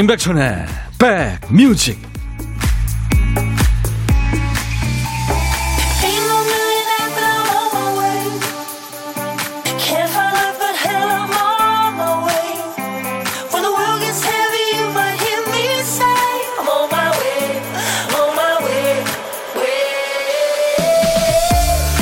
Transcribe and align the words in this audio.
임백천의 0.00 0.64
백뮤직 0.98 2.00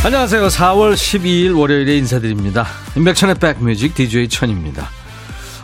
안녕하세요. 0.05 0.47
4월 0.47 0.95
12일 0.95 1.59
월요일에 1.59 1.97
인사드립니다. 1.99 2.65
임백천의 2.97 3.35
백뮤직 3.41 3.97
DJ 3.97 4.29
천입니다. 4.29 4.89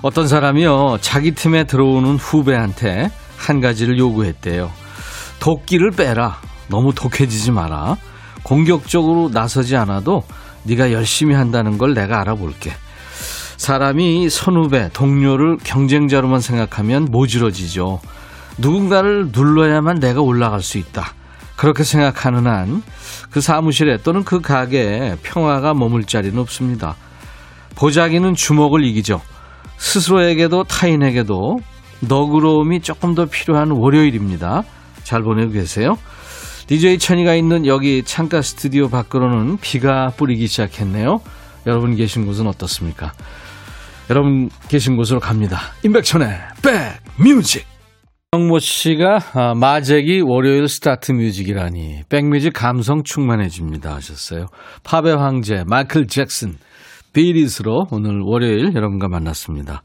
어떤 0.04 0.28
사람이요, 0.28 0.98
자기 1.00 1.30
팀에 1.30 1.64
들어오는 1.64 2.16
후배한테 2.16 3.10
한 3.38 3.62
가지를 3.62 3.98
요구했대요. 3.98 4.70
도끼를 5.40 5.92
빼라. 5.92 6.42
너무 6.68 6.92
독해지지 6.94 7.52
마라. 7.52 7.96
공격적으로 8.42 9.30
나서지 9.32 9.76
않아도 9.76 10.22
네가 10.64 10.92
열심히 10.92 11.34
한다는 11.34 11.78
걸 11.78 11.94
내가 11.94 12.20
알아볼게. 12.20 12.72
사람이 13.56 14.28
선후배, 14.28 14.90
동료를 14.92 15.56
경쟁자로만 15.64 16.40
생각하면 16.40 17.06
모질어지죠. 17.10 18.00
누군가를 18.58 19.30
눌러야만 19.32 20.00
내가 20.00 20.20
올라갈 20.20 20.60
수 20.60 20.76
있다. 20.76 21.14
그렇게 21.56 21.82
생각하는 21.82 22.46
한 22.46 22.82
그 23.30 23.40
사무실에 23.40 23.96
또는 24.02 24.22
그 24.22 24.42
가게에 24.42 25.16
평화가 25.22 25.72
머물 25.72 26.04
자리는 26.04 26.38
없습니다. 26.38 26.94
보자기는 27.74 28.34
주먹을 28.34 28.84
이기죠. 28.84 29.22
스스로에게도 29.84 30.64
타인에게도 30.64 31.58
너그러움이 32.00 32.80
조금 32.80 33.14
더 33.14 33.26
필요한 33.26 33.70
월요일입니다. 33.70 34.64
잘 35.04 35.22
보내고 35.22 35.52
계세요? 35.52 35.98
DJ 36.66 36.98
천이가 36.98 37.34
있는 37.34 37.66
여기 37.66 38.02
창가 38.02 38.40
스튜디오 38.40 38.88
밖으로는 38.88 39.58
비가 39.58 40.08
뿌리기 40.16 40.46
시작했네요. 40.46 41.20
여러분 41.66 41.96
계신 41.96 42.24
곳은 42.24 42.46
어떻습니까? 42.46 43.12
여러분 44.08 44.48
계신 44.68 44.96
곳으로 44.96 45.20
갑니다. 45.20 45.60
임백천의 45.84 46.30
백뮤직 47.18 47.66
정모 48.32 48.60
씨가 48.60 49.20
아, 49.34 49.54
마제기 49.54 50.22
월요일 50.22 50.66
start 50.66 51.12
music이라니 51.12 52.04
백뮤직 52.08 52.54
감성 52.54 53.02
충만해집니다 53.04 53.94
하셨어요. 53.94 54.46
팝의 54.82 55.16
황제 55.16 55.62
마이클 55.66 56.06
잭슨 56.06 56.56
비리스로 57.14 57.86
오늘 57.90 58.20
월요일 58.20 58.74
여러분과 58.74 59.08
만났습니다. 59.08 59.82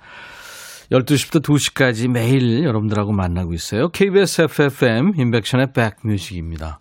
12시부터 0.92 1.42
2시까지 1.44 2.10
매일 2.10 2.64
여러분들하고 2.64 3.14
만나고 3.14 3.54
있어요. 3.54 3.90
KBS 3.90 4.42
FFM 4.44 5.12
인백션의 5.16 5.68
백뮤직입니다. 5.74 6.80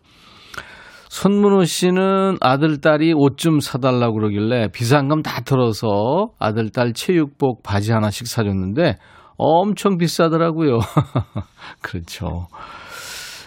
손문호 1.10 1.64
씨는 1.64 2.36
아들, 2.40 2.80
딸이 2.80 3.12
옷 3.14 3.38
좀 3.38 3.60
사달라고 3.60 4.14
그러길래 4.14 4.68
비상금 4.72 5.22
다 5.22 5.42
털어서 5.42 6.30
아들, 6.38 6.70
딸 6.70 6.92
체육복 6.92 7.62
바지 7.62 7.92
하나씩 7.92 8.26
사줬는데 8.26 8.96
엄청 9.36 9.98
비싸더라고요. 9.98 10.78
그렇죠. 11.82 12.48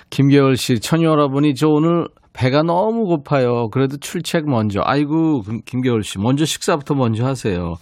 김계월 0.10 0.56
씨, 0.56 0.80
천이 0.80 1.04
여러분이 1.04 1.56
저 1.56 1.68
오늘 1.68 2.08
배가 2.34 2.64
너무 2.64 3.06
고파요. 3.06 3.70
그래도 3.70 3.98
출첵 3.98 4.46
먼저. 4.46 4.82
아이고, 4.84 5.44
김계월 5.66 6.04
씨, 6.04 6.18
먼저 6.18 6.46
식사부터 6.46 6.96
먼저 6.96 7.26
하세요. 7.26 7.76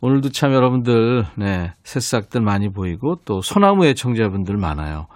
오늘도 0.00 0.30
참 0.30 0.52
여러분들, 0.54 1.24
네, 1.36 1.72
새싹들 1.84 2.40
많이 2.40 2.70
보이고 2.70 3.16
또 3.24 3.42
소나무 3.42 3.84
애청자분들 3.86 4.56
많아요. 4.56 5.06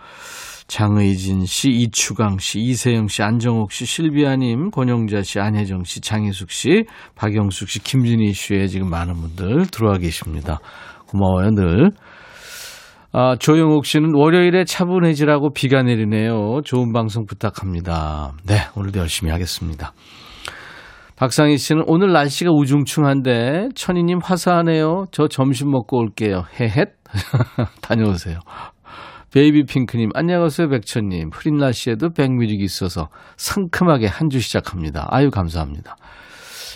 장의진 0.67 1.47
씨, 1.47 1.71
이추강 1.71 2.39
씨, 2.39 2.59
이세영 2.61 3.09
씨, 3.09 3.23
안정옥 3.23 3.71
씨, 3.73 3.87
실비아님, 3.87 4.71
권영자 4.71 5.23
씨, 5.23 5.39
안혜정 5.39 5.85
씨, 5.85 6.01
장희숙 6.01 6.51
씨, 6.51 6.85
박영숙 7.15 7.69
씨, 7.69 7.83
김진희 7.83 8.33
씨에 8.33 8.67
지금 8.67 8.91
많은 8.91 9.15
분들 9.15 9.67
들어와 9.67 9.99
계십니다. 9.99 10.59
고마워요, 11.07 11.51
늘. 11.51 11.91
아, 13.17 13.37
조영옥 13.39 13.87
씨는 13.87 14.13
월요일에 14.17 14.65
차분해지라고 14.65 15.53
비가 15.53 15.83
내리네요. 15.85 16.63
좋은 16.65 16.93
방송 16.93 17.27
부탁합니다. 17.27 18.33
네, 18.45 18.57
오늘도 18.75 18.99
열심히 18.99 19.31
하겠습니다. 19.31 19.93
박상희 21.15 21.57
씨는 21.59 21.85
오늘 21.87 22.13
날씨가 22.13 22.51
우중충한데 22.51 23.69
천희님 23.77 24.19
화사하네요. 24.21 25.05
저 25.13 25.29
점심 25.29 25.71
먹고 25.71 25.97
올게요. 25.99 26.43
헤헷 26.59 26.89
다녀오세요. 27.81 28.41
베이비 29.33 29.65
핑크님 29.67 30.11
안녕하세요 30.15 30.69
백천님 30.69 31.31
흐린 31.33 31.57
날씨에도 31.57 32.11
백뮤직이 32.11 32.63
있어서 32.65 33.09
상큼하게 33.37 34.07
한 34.07 34.29
주 34.29 34.41
시작합니다. 34.41 35.07
아유 35.11 35.31
감사합니다. 35.31 35.97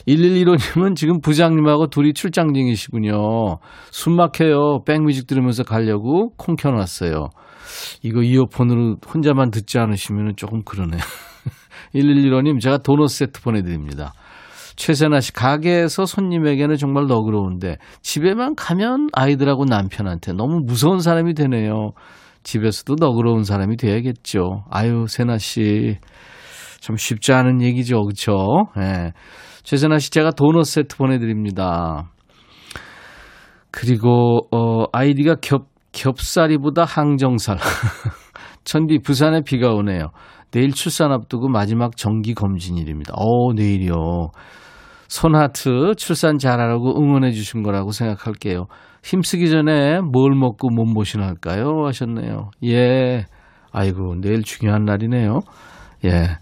1115님은 0.08 0.96
지금 0.96 1.20
부장님하고 1.20 1.88
둘이 1.88 2.14
출장 2.14 2.54
중이시군요. 2.54 3.58
숨 3.90 4.16
막혀요. 4.16 4.84
백뮤직 4.86 5.26
들으면서 5.26 5.64
가려고 5.64 6.30
콩 6.36 6.56
켜놨어요. 6.56 7.28
이거 8.02 8.22
이어폰으로 8.22 8.96
혼자만 9.12 9.50
듣지 9.50 9.78
않으시면 9.78 10.36
조금 10.36 10.62
그러네요. 10.64 11.00
1115님, 11.94 12.60
제가 12.60 12.78
도넛 12.78 13.10
세트 13.10 13.42
보내드립니다. 13.42 14.14
최세나 14.76 15.20
씨, 15.20 15.32
가게에서 15.32 16.06
손님에게는 16.06 16.76
정말 16.76 17.06
너그러운데, 17.06 17.76
집에만 18.00 18.54
가면 18.54 19.08
아이들하고 19.12 19.64
남편한테 19.64 20.32
너무 20.32 20.60
무서운 20.64 21.00
사람이 21.00 21.34
되네요. 21.34 21.92
집에서도 22.44 22.94
너그러운 22.94 23.42
사람이 23.42 23.76
돼야겠죠. 23.76 24.64
아유, 24.70 25.06
세나 25.08 25.38
씨. 25.38 25.98
참 26.80 26.96
쉽지 26.96 27.32
않은 27.32 27.62
얘기죠. 27.62 28.04
그쵸? 28.04 28.66
예. 28.76 28.80
네. 28.80 29.12
최선아 29.62 29.98
씨 29.98 30.10
제가 30.10 30.30
도넛 30.30 30.64
세트 30.64 30.96
보내드립니다. 30.96 32.10
그리고 33.70 34.40
어 34.50 34.84
아이디가 34.92 35.36
겹 35.42 35.66
겹살이보다 35.92 36.84
항정살. 36.84 37.58
천디 38.64 39.00
부산에 39.00 39.42
비가 39.42 39.70
오네요. 39.70 40.10
내일 40.50 40.72
출산 40.72 41.12
앞두고 41.12 41.48
마지막 41.48 41.96
정기 41.96 42.34
검진일입니다. 42.34 43.12
어 43.16 43.52
내일이요. 43.54 44.30
손하트 45.08 45.94
출산 45.96 46.38
잘하라고 46.38 47.00
응원해 47.00 47.32
주신 47.32 47.62
거라고 47.62 47.92
생각할게요. 47.92 48.66
힘쓰기 49.02 49.50
전에 49.50 50.00
뭘 50.00 50.34
먹고 50.34 50.70
몸보신 50.70 51.22
할까요? 51.22 51.84
하셨네요. 51.86 52.50
예. 52.64 53.24
아이고 53.72 54.16
내일 54.20 54.42
중요한 54.42 54.84
날이네요. 54.84 55.40
예. 56.04 56.38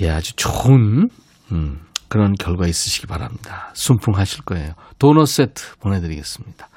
예, 0.00 0.10
아주 0.10 0.34
좋은 0.36 1.08
음, 1.52 1.80
그런 2.08 2.34
결과 2.34 2.66
있으시기 2.66 3.06
바랍니다. 3.06 3.70
순풍하실 3.74 4.44
거예요. 4.44 4.72
도넛 4.98 5.28
세트 5.28 5.78
보내드리겠습니다. 5.78 6.68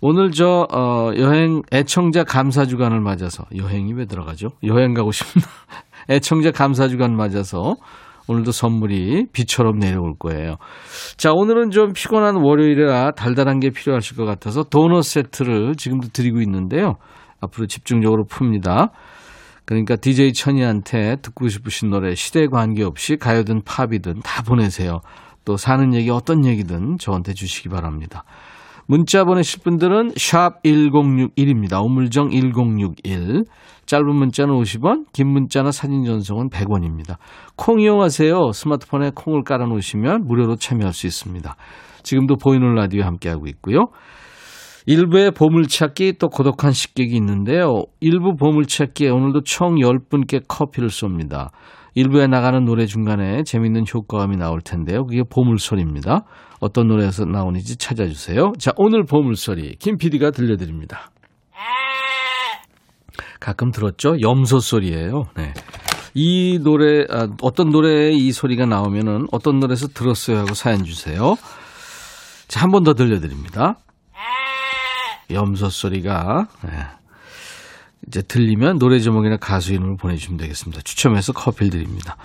오늘 0.00 0.32
저 0.32 0.66
어, 0.72 1.12
여행 1.16 1.62
애청자 1.72 2.24
감사 2.24 2.64
주간을 2.64 3.00
맞아서 3.00 3.44
여행이 3.56 3.92
왜 3.92 4.04
들어가죠? 4.04 4.48
여행 4.64 4.94
가고 4.94 5.12
싶나? 5.12 5.46
애청자 6.10 6.50
감사 6.50 6.88
주간 6.88 7.16
맞아서 7.16 7.76
오늘도 8.26 8.50
선물이 8.50 9.26
비처럼 9.32 9.78
내려올 9.78 10.14
거예요. 10.18 10.56
자, 11.16 11.32
오늘은 11.32 11.70
좀 11.70 11.92
피곤한 11.92 12.36
월요일이라 12.36 13.12
달달한 13.12 13.60
게 13.60 13.70
필요하실 13.70 14.16
것 14.16 14.24
같아서 14.24 14.64
도넛 14.64 15.04
세트를 15.04 15.76
지금도 15.76 16.08
드리고 16.08 16.40
있는데요. 16.40 16.96
앞으로 17.40 17.66
집중적으로 17.66 18.24
풉니다. 18.24 18.90
그러니까 19.64 19.96
DJ 19.96 20.32
천이한테 20.32 21.16
듣고 21.22 21.48
싶으신 21.48 21.90
노래 21.90 22.14
시대 22.14 22.46
관계없이 22.46 23.16
가요든 23.16 23.62
팝이든 23.64 24.20
다 24.22 24.42
보내세요. 24.42 25.00
또 25.44 25.56
사는 25.56 25.94
얘기 25.94 26.10
어떤 26.10 26.44
얘기든 26.44 26.98
저한테 26.98 27.32
주시기 27.34 27.68
바랍니다. 27.68 28.24
문자 28.86 29.24
보내실 29.24 29.62
분들은 29.62 30.12
샵 30.16 30.62
1061입니다. 30.62 31.84
우물정 31.84 32.30
1061. 32.30 33.44
짧은 33.86 34.14
문자는 34.14 34.54
50원, 34.54 35.06
긴 35.12 35.28
문자나 35.28 35.72
사진 35.72 36.04
전송은 36.04 36.50
100원입니다. 36.50 37.16
콩 37.56 37.80
이용하세요. 37.80 38.52
스마트폰에 38.52 39.10
콩을 39.14 39.42
깔아 39.44 39.66
놓으시면 39.66 40.24
무료로 40.26 40.56
참여할 40.56 40.92
수 40.92 41.06
있습니다. 41.06 41.56
지금도 42.02 42.36
보이는 42.36 42.74
라디오 42.74 43.04
함께하고 43.04 43.46
있고요. 43.48 43.86
일부의 44.86 45.30
보물찾기 45.30 46.14
또 46.18 46.28
고독한 46.28 46.72
식객이 46.72 47.14
있는데요. 47.16 47.84
일부 48.00 48.34
보물찾기에 48.36 49.10
오늘도 49.10 49.42
총 49.44 49.76
10분께 49.76 50.42
커피를 50.48 50.88
쏩니다. 50.88 51.50
일부에 51.94 52.26
나가는 52.26 52.64
노래 52.64 52.86
중간에 52.86 53.42
재밌는 53.44 53.84
효과음이 53.92 54.36
나올 54.36 54.60
텐데요. 54.60 55.04
그게 55.04 55.22
보물소리입니다. 55.28 56.24
어떤 56.60 56.86
노래에서 56.88 57.24
나오는지 57.26 57.76
찾아주세요. 57.76 58.52
자, 58.58 58.72
오늘 58.76 59.04
보물소리 59.04 59.76
김 59.78 59.98
PD가 59.98 60.30
들려드립니다. 60.30 61.10
가끔 63.40 63.72
들었죠? 63.72 64.16
염소 64.20 64.58
소리예요. 64.60 65.24
네. 65.36 65.52
이 66.14 66.58
노래 66.62 67.04
아, 67.10 67.26
어떤 67.42 67.70
노래에 67.70 68.10
이 68.12 68.30
소리가 68.32 68.66
나오면은 68.66 69.26
어떤 69.32 69.58
노래에서 69.58 69.88
들었어요 69.88 70.38
하고 70.38 70.54
사연 70.54 70.84
주세요. 70.84 71.34
자, 72.48 72.60
한 72.62 72.70
번 72.70 72.84
더 72.84 72.94
들려드립니다. 72.94 73.76
염소 75.34 75.68
소리가 75.68 76.46
네. 76.64 76.70
이제 78.06 78.22
들리면 78.22 78.78
노래 78.78 78.98
제목이나 78.98 79.36
가수 79.36 79.72
이름을 79.72 79.96
보내주시면 79.96 80.38
되겠습니다. 80.38 80.82
추첨해서 80.82 81.32
커피를 81.32 81.70
드립니다. 81.70 82.16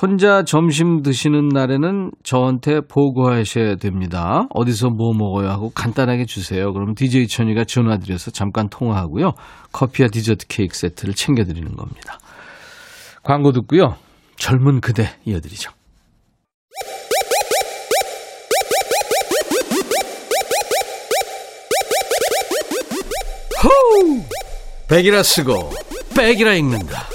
혼자 0.00 0.44
점심 0.44 1.02
드시는 1.02 1.48
날에는 1.48 2.12
저한테 2.22 2.80
보고하셔야 2.80 3.76
됩니다. 3.76 4.46
어디서 4.50 4.88
뭐 4.90 5.12
먹어요 5.14 5.48
하고 5.48 5.70
간단하게 5.70 6.26
주세요. 6.26 6.72
그럼 6.72 6.94
DJ 6.94 7.26
천이가 7.26 7.64
전화드려서 7.64 8.30
잠깐 8.30 8.68
통화하고요. 8.68 9.32
커피와 9.72 10.08
디저트 10.08 10.46
케이크 10.48 10.76
세트를 10.76 11.14
챙겨드리는 11.14 11.74
겁니다. 11.74 12.18
광고 13.22 13.52
듣고요. 13.52 13.96
젊은 14.36 14.80
그대 14.80 15.08
이어드리죠. 15.24 15.70
호우! 23.62 24.22
백이라 24.88 25.22
쓰고 25.22 25.70
백이라 26.16 26.54
읽는다. 26.54 27.06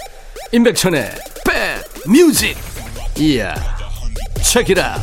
임백천의 0.52 1.10
백 1.46 2.10
뮤직. 2.12 2.56
이야. 3.18 3.54
책이라. 4.44 4.96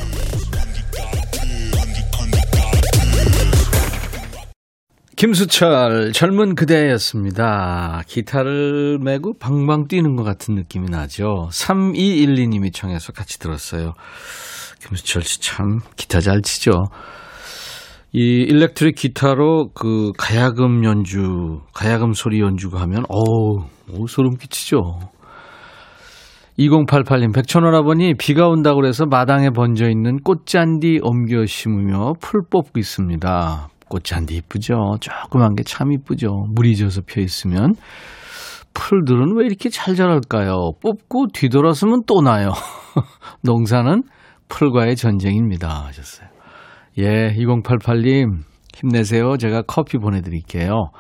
김수철 5.17 6.13
젊은 6.13 6.55
그대였습니다. 6.55 8.03
기타를 8.09 8.99
메고 8.99 9.35
방방 9.39 9.87
뛰는 9.87 10.17
것 10.17 10.25
같은 10.25 10.55
느낌이 10.55 10.89
나죠. 10.91 11.49
3212님이 11.53 12.73
청해서 12.73 13.13
같이 13.13 13.39
들었어요. 13.39 13.93
김수철 14.87 15.23
씨 15.23 15.41
참 15.41 15.81
기타 15.97 16.21
잘 16.21 16.43
치죠. 16.43 16.73
이 18.15 18.21
일렉트릭 18.43 18.95
기타로 18.97 19.71
그 19.75 20.13
가야금 20.19 20.85
연주, 20.85 21.61
가야금 21.73 22.13
소리 22.13 22.41
연주가 22.41 22.81
하면 22.83 23.05
어우, 23.09 23.65
오, 23.95 24.07
소름 24.07 24.37
끼치죠. 24.37 24.99
2088님, 26.59 27.35
백천 27.35 27.75
오라버니 27.75 28.15
비가 28.19 28.47
온다고 28.49 28.77
그래서 28.83 29.07
마당에 29.07 29.49
번져 29.51 29.89
있는 29.89 30.19
꽃잔디 30.19 31.01
옮겨 31.03 31.47
심으며 31.47 32.13
풀 32.21 32.43
뽑고 32.51 32.79
있습니다. 32.79 33.69
꽃잔디 33.89 34.37
이쁘죠? 34.37 34.97
조그만 35.01 35.55
게 35.55 35.63
참 35.65 35.93
이쁘죠? 35.93 36.29
물이 36.55 36.77
져서 36.77 37.03
펴 37.07 37.23
있으면. 37.23 37.75
풀들은 38.75 39.37
왜 39.37 39.47
이렇게 39.47 39.71
잘 39.71 39.95
자랄까요? 39.95 40.73
뽑고 40.83 41.29
뒤돌아서면 41.33 42.03
또 42.07 42.21
나요. 42.21 42.53
농사는 43.43 44.03
풀과의 44.49 44.97
전쟁입니다. 44.97 45.87
하셨어요. 45.87 46.32
예, 46.99 47.35
2088님, 47.37 48.43
힘내세요. 48.75 49.37
제가 49.37 49.63
커피 49.63 49.99
보내드릴게요. 49.99 50.91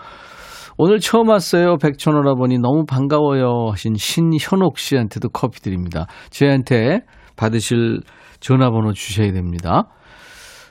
오늘 0.79 1.01
처음 1.01 1.29
왔어요. 1.29 1.77
백천오라버니 1.77 2.59
너무 2.59 2.85
반가워요. 2.87 3.69
하신 3.73 3.95
신현옥 3.95 4.79
씨한테도 4.79 5.29
커피 5.29 5.61
드립니다. 5.61 6.07
저한테 6.31 7.01
받으실 7.37 8.01
전화번호 8.41 8.93
주셔야 8.93 9.33
됩니다. 9.33 9.85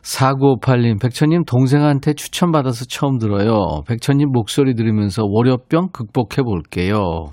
4958님, 0.01 0.99
백천님 0.99 1.43
동생한테 1.45 2.13
추천받아서 2.13 2.85
처음 2.85 3.19
들어요. 3.19 3.81
백천님 3.87 4.31
목소리 4.31 4.73
들으면서 4.73 5.23
월요병 5.23 5.89
극복해 5.93 6.41
볼게요. 6.43 7.27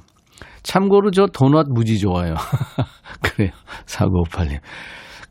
참고로 0.62 1.10
저 1.10 1.26
도넛 1.26 1.68
무지 1.70 1.98
좋아요. 1.98 2.34
그래요. 3.22 3.52
4958님. 3.86 4.60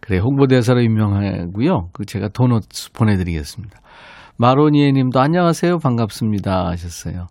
그래, 0.07 0.19
홍보대사로 0.19 0.79
임명하고요. 0.83 1.89
그 1.91 2.05
제가 2.05 2.29
도넛 2.29 2.63
보내드리겠습니다. 2.93 3.81
마로니에 4.37 4.93
님도 4.93 5.19
안녕하세요. 5.19 5.79
반갑습니다. 5.79 6.67
하셨어요. 6.67 7.27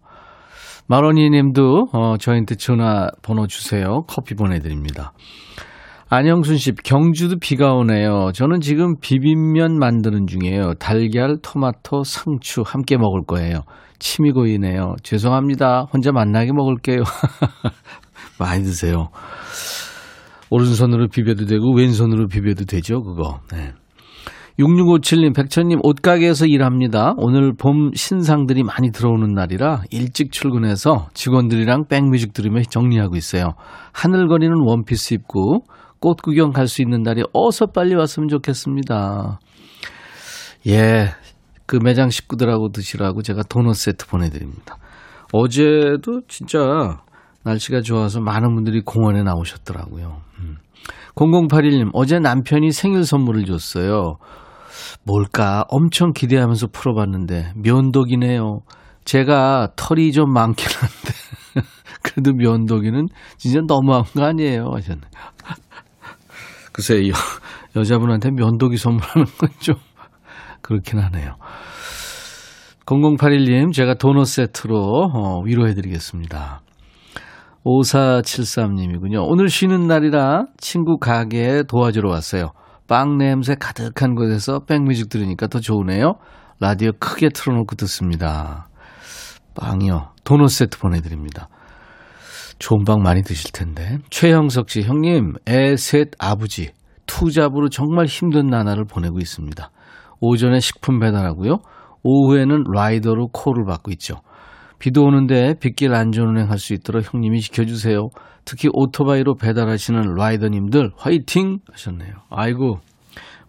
마로니에 0.86 1.30
님도, 1.30 1.86
어, 1.94 2.18
저한테 2.18 2.56
전화번호 2.56 3.46
주세요. 3.46 4.02
커피 4.06 4.34
보내드립니다. 4.34 5.14
안영순 6.10 6.58
씨, 6.58 6.72
경주도 6.72 7.36
비가 7.40 7.72
오네요. 7.72 8.32
저는 8.34 8.60
지금 8.60 8.96
비빔면 9.00 9.78
만드는 9.78 10.26
중이에요. 10.26 10.74
달걀, 10.74 11.38
토마토, 11.42 12.04
상추 12.04 12.62
함께 12.62 12.98
먹을 12.98 13.22
거예요. 13.26 13.60
침이 13.98 14.32
고이네요. 14.32 14.96
죄송합니다. 15.02 15.86
혼자 15.90 16.12
만나게 16.12 16.52
먹을게요. 16.52 16.98
많이 18.38 18.64
드세요. 18.64 19.08
오른손으로 20.50 21.08
비벼도 21.08 21.46
되고 21.46 21.74
왼손으로 21.74 22.28
비벼도 22.28 22.64
되죠, 22.64 23.02
그거. 23.02 23.40
네. 23.52 23.72
6657님, 24.58 25.34
백천님, 25.36 25.80
옷가게에서 25.82 26.46
일합니다. 26.46 27.12
오늘 27.18 27.52
봄 27.54 27.90
신상들이 27.94 28.62
많이 28.62 28.90
들어오는 28.90 29.34
날이라 29.34 29.82
일찍 29.90 30.32
출근해서 30.32 31.08
직원들이랑 31.12 31.88
백뮤직 31.88 32.32
들으며 32.32 32.62
정리하고 32.62 33.16
있어요. 33.16 33.52
하늘거리는 33.92 34.54
원피스 34.56 35.12
입고 35.14 35.64
꽃 36.00 36.22
구경 36.22 36.52
갈 36.52 36.68
수 36.68 36.80
있는 36.80 37.02
날이 37.02 37.22
어서 37.34 37.66
빨리 37.66 37.94
왔으면 37.94 38.28
좋겠습니다. 38.28 39.40
예, 40.68 41.10
그 41.66 41.78
매장 41.82 42.08
식구들하고 42.08 42.70
드시라고 42.70 43.20
제가 43.22 43.42
도넛 43.42 43.74
세트 43.74 44.06
보내드립니다. 44.06 44.78
어제도 45.32 46.22
진짜 46.28 46.98
날씨가 47.46 47.80
좋아서 47.80 48.20
많은 48.20 48.54
분들이 48.54 48.80
공원에 48.80 49.22
나오셨더라고요. 49.22 50.20
음. 50.40 50.56
0081님, 51.14 51.90
어제 51.94 52.18
남편이 52.18 52.72
생일 52.72 53.04
선물을 53.04 53.44
줬어요. 53.46 54.16
뭘까 55.04 55.64
엄청 55.68 56.12
기대하면서 56.12 56.68
풀어봤는데 56.72 57.52
면도기네요. 57.56 58.60
제가 59.04 59.68
털이 59.76 60.12
좀 60.12 60.32
많긴 60.32 60.66
한데 60.66 61.64
그래도 62.02 62.32
면도기는 62.34 63.06
진짜 63.38 63.60
너무한 63.66 64.02
거 64.02 64.24
아니에요 64.24 64.70
하셨네. 64.74 65.00
글쎄 66.72 67.08
여, 67.08 67.12
여자분한테 67.76 68.30
면도기 68.32 68.76
선물하는 68.76 69.24
건 69.38 69.48
좀 69.60 69.76
그렇긴 70.66 70.98
하네요. 70.98 71.36
0081님 72.86 73.72
제가 73.72 73.94
도넛 73.94 74.26
세트로 74.26 74.76
어, 75.12 75.40
위로해드리겠습니다. 75.44 76.62
5473님이군요. 77.66 79.26
오늘 79.28 79.48
쉬는 79.48 79.86
날이라 79.88 80.46
친구 80.56 80.98
가게에 80.98 81.64
도와주러 81.64 82.08
왔어요. 82.08 82.52
빵 82.86 83.18
냄새 83.18 83.56
가득한 83.58 84.14
곳에서 84.14 84.60
백뮤직 84.60 85.08
들으니까 85.08 85.48
더 85.48 85.58
좋으네요. 85.58 86.14
라디오 86.60 86.92
크게 87.00 87.30
틀어놓고 87.30 87.74
듣습니다. 87.74 88.68
빵이요. 89.56 90.12
도넛 90.24 90.48
세트 90.50 90.78
보내드립니다. 90.78 91.48
좋은 92.58 92.84
빵 92.84 93.02
많이 93.02 93.22
드실 93.22 93.50
텐데. 93.52 93.98
최형석 94.10 94.70
씨, 94.70 94.82
형님, 94.82 95.34
애 95.48 95.76
셋 95.76 96.10
아버지, 96.18 96.70
투잡으로 97.06 97.68
정말 97.68 98.06
힘든 98.06 98.46
나날을 98.46 98.84
보내고 98.84 99.18
있습니다. 99.18 99.70
오전에 100.20 100.60
식품 100.60 101.00
배달하고요. 101.00 101.58
오후에는 102.02 102.64
라이더로 102.72 103.28
콜을 103.32 103.64
받고 103.66 103.90
있죠. 103.92 104.20
비도 104.78 105.04
오는데 105.04 105.54
빗길 105.60 105.94
안전운행 105.94 106.50
할 106.50 106.58
수 106.58 106.74
있도록 106.74 107.12
형님이 107.12 107.40
지켜주세요. 107.40 108.08
특히 108.44 108.68
오토바이로 108.72 109.34
배달하시는 109.34 110.14
라이더님들 110.16 110.90
화이팅 110.96 111.58
하셨네요. 111.72 112.12
아이고 112.30 112.78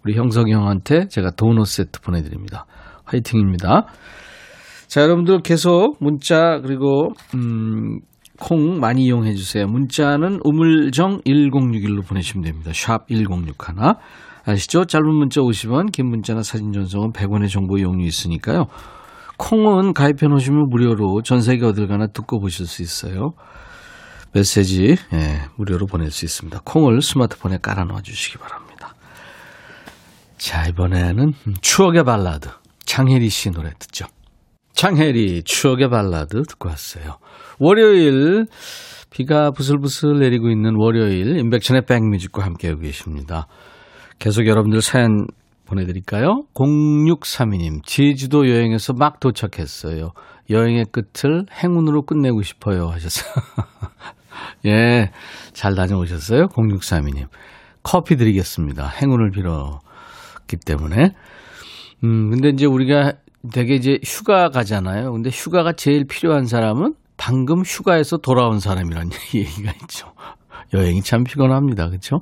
우리 0.04 0.16
형석이 0.16 0.52
형한테 0.52 1.08
제가 1.08 1.32
도넛 1.32 1.68
세트 1.68 2.02
보내드립니다. 2.02 2.66
화이팅입니다. 3.06 3.86
자 4.88 5.02
여러분들 5.02 5.42
계속 5.42 5.98
문자 6.00 6.60
그리고 6.62 7.10
음, 7.36 8.00
콩 8.40 8.80
많이 8.80 9.06
이용해 9.06 9.34
주세요. 9.36 9.66
문자는 9.68 10.40
우물정 10.44 11.22
1061로 11.26 12.08
보내시면 12.08 12.44
됩니다. 12.46 12.72
샵 12.74 13.08
1061. 13.10 13.56
아시죠? 14.46 14.86
짧은 14.86 15.14
문자 15.14 15.42
50원, 15.42 15.92
긴 15.92 16.08
문자나 16.08 16.42
사진 16.42 16.72
전송은 16.72 17.12
100원의 17.12 17.50
정보 17.50 17.78
이용료 17.78 18.06
있으니까요. 18.06 18.68
콩은 19.38 19.94
가입해 19.94 20.28
놓으시면 20.30 20.70
무료로 20.70 21.22
전 21.22 21.42
세계 21.42 21.66
어딜 21.66 21.88
가나 21.88 22.08
듣고 22.08 22.40
보실 22.40 22.66
수 22.66 22.82
있어요. 22.82 23.32
메시지 24.34 24.96
예, 25.14 25.42
무료로 25.56 25.86
보낼 25.86 26.12
수 26.12 26.26
있습니다. 26.26 26.60
콩을 26.66 27.02
스마트폰에 27.02 27.60
깔아 27.62 27.86
놓아 27.86 28.02
주시기 28.02 28.38
바랍니다. 28.38 28.94
자, 30.38 30.68
이번에는 30.68 31.34
추억의 31.62 32.04
발라드 32.04 32.50
장혜리 32.86 33.30
씨 33.30 33.50
노래 33.52 33.72
듣죠. 33.80 34.06
장혜리 34.74 35.44
추억의 35.44 35.90
발라드 35.90 36.44
듣고 36.44 36.70
왔어요. 36.70 37.18
월요일 37.60 38.46
비가 39.10 39.52
부슬부슬 39.52 40.20
내리고 40.20 40.50
있는 40.50 40.76
월요일 40.78 41.38
임백천의 41.38 41.84
백뮤직과 41.88 42.46
함께하고 42.46 42.82
계십니다. 42.82 43.48
계속 44.20 44.46
여러분들 44.46 44.82
사연 44.82 45.26
보내드릴까요? 45.68 46.44
0632님, 46.54 47.82
제주도 47.86 48.50
여행에서 48.50 48.94
막 48.94 49.20
도착했어요. 49.20 50.12
여행의 50.50 50.86
끝을 50.92 51.46
행운으로 51.52 52.04
끝내고 52.04 52.42
싶어요. 52.42 52.88
하셨어요. 52.88 53.34
예, 54.66 55.12
잘 55.54 55.76
다녀오셨어요? 55.76 56.48
0632님. 56.48 57.28
커피 57.84 58.18
드리겠습니다. 58.18 58.88
행운을 58.88 59.32
빌었기 59.32 60.58
때문에. 60.66 61.14
음, 62.04 62.32
근데 62.32 62.50
이제 62.50 62.66
우리가 62.66 63.14
되게 63.52 63.76
이제 63.76 64.00
휴가 64.04 64.50
가잖아요. 64.50 65.12
근데 65.12 65.30
휴가가 65.30 65.74
제일 65.74 66.06
필요한 66.06 66.46
사람은 66.46 66.96
방금 67.18 67.62
휴가에서 67.62 68.18
돌아온 68.18 68.60
사람이라는 68.60 69.10
얘기가 69.34 69.72
있죠. 69.84 70.14
여행이 70.74 71.02
참 71.02 71.24
피곤합니다. 71.24 71.90
그렇죠? 71.90 72.22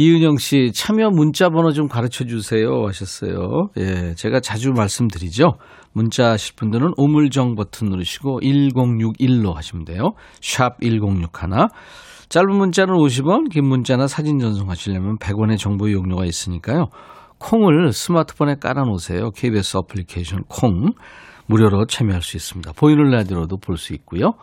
이은영 0.00 0.36
씨 0.36 0.70
참여 0.72 1.10
문자 1.10 1.48
번호 1.48 1.72
좀 1.72 1.88
가르쳐 1.88 2.24
주세요 2.24 2.86
하셨어요. 2.86 3.70
예, 3.78 4.14
제가 4.14 4.38
자주 4.38 4.70
말씀드리죠. 4.70 5.54
문자 5.92 6.30
하실 6.30 6.54
분들은 6.54 6.92
우물정 6.96 7.56
버튼 7.56 7.88
누르시고 7.88 8.38
1061로 8.40 9.54
하시면 9.54 9.84
돼요. 9.84 10.12
샵 10.40 10.78
1061. 10.80 11.66
짧은 12.28 12.56
문자는 12.56 12.94
50원, 12.94 13.50
긴 13.50 13.66
문자나 13.66 14.06
사진 14.06 14.38
전송하시려면 14.38 15.18
100원의 15.18 15.58
정보 15.58 15.88
이용료가 15.88 16.26
있으니까요. 16.26 16.90
콩을 17.38 17.90
스마트폰에 17.92 18.54
깔아 18.60 18.84
놓으세요. 18.84 19.32
KBS 19.32 19.78
어플리케이션 19.78 20.44
콩. 20.48 20.92
무료로 21.46 21.86
참여할 21.86 22.22
수 22.22 22.36
있습니다. 22.36 22.70
보이는 22.76 23.02
라디오로도 23.10 23.56
볼 23.56 23.76
수 23.76 23.94
있고요. 23.94 24.34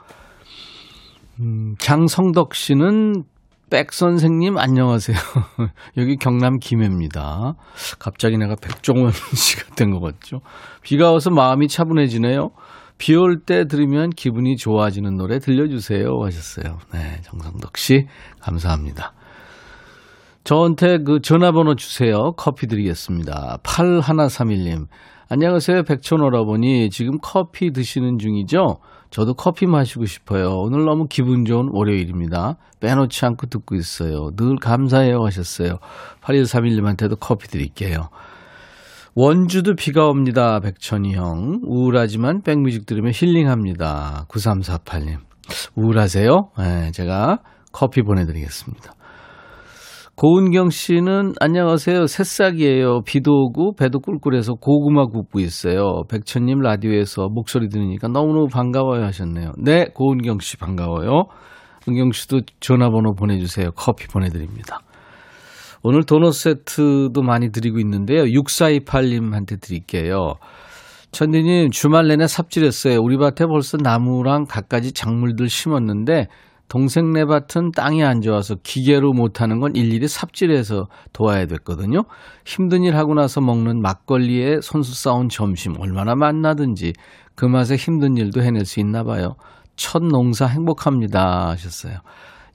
음, 1.40 1.76
장성덕 1.80 2.56
씨는 2.56 3.24
백 3.70 3.92
선생님 3.92 4.58
안녕하세요. 4.58 5.18
여기 5.98 6.18
경남 6.18 6.60
김해입니다. 6.60 7.56
갑자기 8.00 8.38
내가 8.38 8.56
백종원 8.56 9.12
씨가 9.34 9.76
된 9.76 9.92
것 9.92 10.00
같죠. 10.02 10.42
비가 10.82 11.12
와서 11.12 11.30
마음이 11.32 11.68
차분해지네요. 11.68 12.52
비 12.98 13.14
올 13.16 13.44
때 13.44 13.66
들으면 13.68 14.10
기분이 14.12 14.56
좋아지는 14.56 15.18
노래 15.18 15.40
들려주세요 15.40 16.08
하셨어요. 16.24 16.78
네, 16.94 17.20
정성덕 17.24 17.78
씨 17.78 18.08
감사합니다. 18.40 19.14
저한테 20.44 21.00
그 21.00 21.20
전화번호 21.22 21.76
주세요. 21.76 22.32
커피 22.38 22.68
드리겠습니다. 22.68 23.58
8131님. 23.64 24.86
안녕하세요. 25.28 25.84
백촌오라버니. 25.84 26.92
지금 26.92 27.18
커피 27.20 27.72
드시는 27.72 28.20
중이죠? 28.20 28.78
저도 29.10 29.34
커피 29.34 29.66
마시고 29.66 30.06
싶어요. 30.06 30.50
오늘 30.60 30.86
너무 30.86 31.08
기분 31.10 31.46
좋은 31.46 31.70
월요일입니다. 31.72 32.58
빼놓지 32.80 33.26
않고 33.26 33.48
듣고 33.48 33.74
있어요. 33.74 34.30
늘 34.36 34.58
감사해요 34.58 35.24
하셨어요. 35.26 35.80
8131님한테도 36.22 37.18
커피 37.20 37.48
드릴게요. 37.48 38.10
원주도 39.16 39.74
비가 39.74 40.06
옵니다. 40.06 40.60
백천이 40.60 41.16
형. 41.16 41.60
우울하지만 41.64 42.44
백뮤직 42.44 42.86
들으면 42.86 43.12
힐링합니다. 43.12 44.28
9348님. 44.30 45.18
우울하세요? 45.76 46.52
네, 46.60 46.92
제가 46.92 47.40
커피 47.72 48.04
보내드리겠습니다. 48.04 48.94
고은경 50.18 50.70
씨는 50.70 51.34
안녕하세요. 51.42 52.08
새싹이에요. 52.08 53.02
비도 53.02 53.32
오고 53.34 53.76
배도 53.76 54.00
꿀꿀해서 54.00 54.54
고구마 54.54 55.08
굽고 55.08 55.42
있어요. 55.42 56.04
백천님 56.10 56.62
라디오에서 56.62 57.28
목소리 57.28 57.68
들으니까 57.68 58.08
너무너무 58.08 58.48
반가워요 58.48 59.04
하셨네요. 59.04 59.52
네, 59.58 59.88
고은경 59.94 60.40
씨 60.40 60.56
반가워요. 60.56 61.26
은경 61.90 62.14
씨도 62.14 62.42
전화번호 62.62 63.14
보내주세요. 63.14 63.72
커피 63.76 64.08
보내드립니다. 64.08 64.80
오늘 65.84 66.06
도넛 66.06 66.34
세트도 66.34 67.22
많이 67.22 67.52
드리고 67.52 67.80
있는데요. 67.80 68.24
6428님한테 68.24 69.60
드릴게요. 69.60 70.36
천디님 71.12 71.72
주말 71.72 72.08
내내 72.08 72.28
삽질했어요. 72.28 73.00
우리 73.02 73.18
밭에 73.18 73.48
벌써 73.48 73.78
나무랑 73.78 74.46
갖가지 74.46 74.94
작물들 74.94 75.50
심었는데 75.50 76.28
동생네 76.68 77.26
밭은 77.26 77.72
땅이 77.76 78.04
안 78.04 78.22
좋아서 78.22 78.56
기계로 78.64 79.14
못하는 79.14 79.60
건 79.60 79.76
일일이 79.76 80.08
삽질해서 80.08 80.88
도와야 81.14 81.46
됐거든요. 81.46 82.04
힘든 82.46 82.84
일 82.84 82.96
하고 82.96 83.14
나서 83.14 83.40
먹는 83.42 83.82
막걸리에 83.82 84.62
손수 84.62 84.96
싸운 84.96 85.30
점심 85.30 85.80
얼마나 85.80 86.16
맛나든지 86.16 86.94
그 87.36 87.46
맛에 87.46 87.76
힘든 87.76 88.18
일도 88.18 88.42
해낼 88.42 88.66
수 88.66 88.80
있나 88.80 89.04
봐요. 89.04 89.36
첫 89.76 90.04
농사 90.04 90.48
행복합니다 90.48 91.50
하셨어요. 91.50 92.00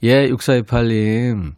예, 0.02 0.28
6428님 0.28 1.52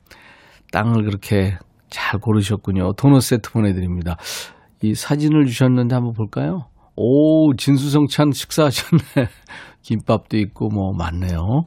땅을 0.72 1.04
그렇게 1.04 1.56
잘 1.88 2.18
고르셨군요. 2.20 2.94
도넛 2.94 3.22
세트 3.22 3.52
보내드립니다. 3.52 4.16
이 4.82 4.94
사진을 4.94 5.46
주셨는데 5.46 5.94
한번 5.94 6.12
볼까요? 6.12 6.66
오, 6.96 7.54
진수성찬 7.54 8.32
식사하셨네. 8.32 9.28
김밥도 9.82 10.36
있고 10.38 10.68
뭐 10.68 10.92
많네요. 10.92 11.66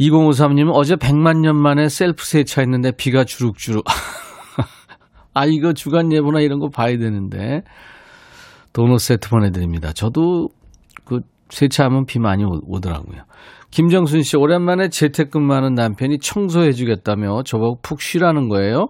2053님은 0.00 0.70
어제 0.72 0.96
100만 0.96 1.40
년 1.40 1.60
만에 1.60 1.88
셀프 1.88 2.24
세차했는데 2.24 2.92
비가 2.92 3.24
주룩주룩. 3.24 3.84
아, 5.34 5.46
이거 5.46 5.74
주간 5.74 6.12
예보나 6.12 6.40
이런 6.40 6.58
거 6.58 6.68
봐야 6.68 6.96
되는데. 6.96 7.62
도넛 8.72 9.00
세트 9.00 9.28
보내드립니다. 9.28 9.92
저도 9.92 10.48
그 11.04 11.20
세차하면 11.50 12.06
비 12.06 12.18
많이 12.18 12.44
오더라고요. 12.44 13.22
김정순 13.70 14.22
씨, 14.22 14.36
오랜만에 14.36 14.88
재택근무하는 14.88 15.74
남편이 15.74 16.18
청소해주겠다며 16.20 17.42
저보고 17.44 17.80
푹 17.82 18.00
쉬라는 18.00 18.48
거예요. 18.48 18.88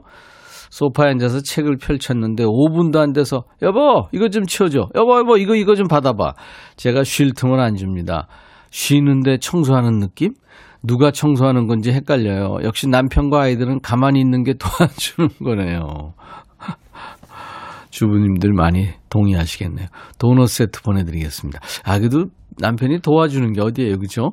소파에 0.70 1.10
앉아서 1.10 1.40
책을 1.40 1.78
펼쳤는데 1.78 2.44
5분도 2.44 2.98
안 2.98 3.12
돼서 3.12 3.42
여보 3.60 4.06
이거 4.12 4.28
좀 4.28 4.46
치워줘 4.46 4.90
여보 4.94 5.18
여보 5.18 5.36
이거 5.36 5.56
이거 5.56 5.74
좀 5.74 5.88
받아봐 5.88 6.34
제가 6.76 7.02
쉴 7.02 7.32
틈을 7.32 7.58
안 7.58 7.74
줍니다 7.74 8.28
쉬는데 8.70 9.38
청소하는 9.38 9.98
느낌 9.98 10.34
누가 10.82 11.10
청소하는 11.10 11.66
건지 11.66 11.92
헷갈려요. 11.92 12.58
역시 12.62 12.88
남편과 12.88 13.40
아이들은 13.42 13.80
가만히 13.80 14.20
있는 14.20 14.44
게 14.44 14.54
도와주는 14.58 15.28
거네요. 15.44 16.14
주부님들 17.90 18.52
많이 18.52 18.88
동의하시겠네요. 19.10 19.88
도넛 20.18 20.48
세트 20.48 20.82
보내드리겠습니다. 20.82 21.60
아, 21.84 21.98
그래도 21.98 22.26
남편이 22.58 23.00
도와주는 23.00 23.52
게 23.52 23.60
어디예요, 23.60 23.98
그죠? 23.98 24.30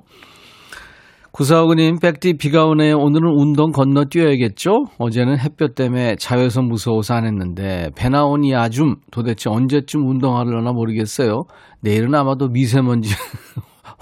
구사오그님, 1.31 1.99
백디 1.99 2.37
비가 2.37 2.65
오네요. 2.65 2.95
오늘은 2.97 3.29
운동 3.37 3.71
건너 3.71 4.05
뛰어야겠죠? 4.05 4.85
어제는 4.97 5.37
햇볕 5.37 5.75
때문에 5.75 6.15
자외선 6.15 6.65
무서워서 6.67 7.13
안 7.13 7.25
했는데, 7.27 7.91
배 7.95 8.09
나 8.09 8.23
오니 8.25 8.55
아줌 8.55 8.95
도대체 9.11 9.47
언제쯤 9.49 10.07
운동하려나 10.09 10.71
모르겠어요. 10.71 11.43
내일은 11.81 12.15
아마도 12.15 12.47
미세먼지 12.47 13.13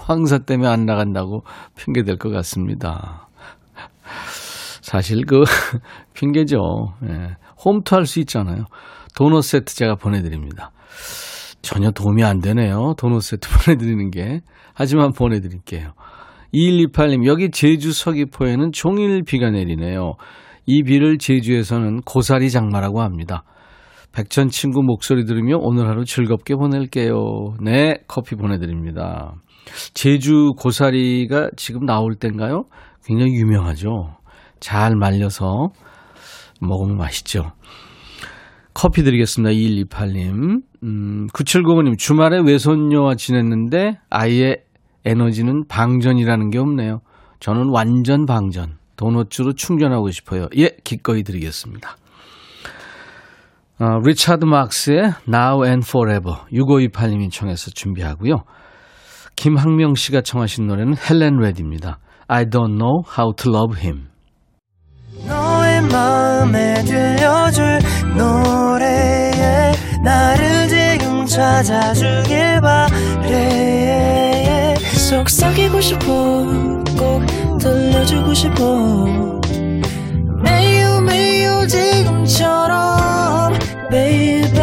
황사 0.06 0.38
때문에 0.38 0.68
안 0.68 0.84
나간다고 0.86 1.42
핑계댈 1.76 2.16
것 2.16 2.30
같습니다. 2.30 3.28
사실 4.80 5.24
그 5.26 5.42
핑계죠. 6.14 6.58
예. 7.08 7.36
홈트 7.64 7.92
할 7.92 8.06
수 8.06 8.20
있잖아요. 8.20 8.64
도넛 9.16 9.42
세트 9.42 9.74
제가 9.74 9.96
보내드립니다. 9.96 10.70
전혀 11.60 11.90
도움이 11.90 12.22
안 12.22 12.38
되네요. 12.40 12.94
도넛 12.96 13.22
세트 13.22 13.48
보내드리는 13.66 14.10
게. 14.10 14.40
하지만 14.74 15.12
보내드릴게요. 15.12 15.92
2128님, 16.54 17.26
여기 17.26 17.50
제주 17.50 17.92
서귀포에는 17.92 18.70
종일 18.72 19.22
비가 19.24 19.50
내리네요. 19.50 20.12
이 20.66 20.82
비를 20.84 21.18
제주에서는 21.18 22.02
고사리 22.02 22.50
장마라고 22.50 23.00
합니다. 23.02 23.42
백천 24.12 24.48
친구 24.48 24.82
목소리 24.82 25.24
들으며 25.24 25.56
오늘 25.58 25.88
하루 25.88 26.04
즐겁게 26.04 26.54
보낼게요. 26.54 27.56
네, 27.60 27.98
커피 28.06 28.36
보내드립니다. 28.36 29.34
제주 29.94 30.52
고사리가 30.58 31.50
지금 31.56 31.84
나올 31.84 32.14
때인가요? 32.14 32.64
굉장히 33.04 33.34
유명하죠. 33.34 34.16
잘 34.60 34.96
말려서 34.96 35.68
먹으면 36.60 36.96
맛있죠. 36.96 37.52
커피 38.74 39.02
드리겠습니다. 39.02 39.52
2128님. 39.52 40.62
음, 40.82 41.26
9705님, 41.28 41.98
주말에 41.98 42.40
외손녀와 42.44 43.14
지냈는데 43.14 43.98
아이의 44.10 44.58
에너지는 45.04 45.66
방전이라는 45.68 46.50
게 46.50 46.58
없네요. 46.58 47.00
저는 47.40 47.70
완전 47.70 48.26
방전. 48.26 48.76
도넛주로 48.96 49.52
충전하고 49.52 50.10
싶어요. 50.10 50.48
예, 50.56 50.70
기꺼이 50.84 51.22
드리겠습니다. 51.22 51.96
어, 53.78 53.98
리차드 54.02 54.46
막스의 54.46 55.12
Now 55.28 55.64
and 55.64 55.86
Forever 55.86 56.38
6528님이 56.50 57.30
청해서 57.30 57.70
준비하고요. 57.70 58.44
김학명 59.36 59.94
씨가 59.94 60.22
청하신 60.22 60.66
노래는 60.66 60.94
헬렌 61.08 61.36
레디입니다. 61.38 61.98
I 62.26 62.44
don't 62.46 62.76
know 62.78 63.02
how 63.16 63.32
to 63.36 63.52
love 63.52 63.80
him. 63.80 64.08
너의 65.26 65.82
마음에 65.82 66.82
들려줄 66.84 67.78
노래에 68.16 69.72
나를 70.02 70.68
지금 70.68 71.24
찾아주길 71.26 72.60
바래 72.60 74.74
속삭이고 75.08 75.80
싶어 75.80 76.06
꼭 76.98 77.24
들려주고 77.58 78.34
싶어 78.34 78.64
매우 80.42 81.00
매우 81.02 81.66
지금처럼 81.66 83.52
baby 83.90 84.60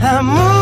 아무 0.00 0.61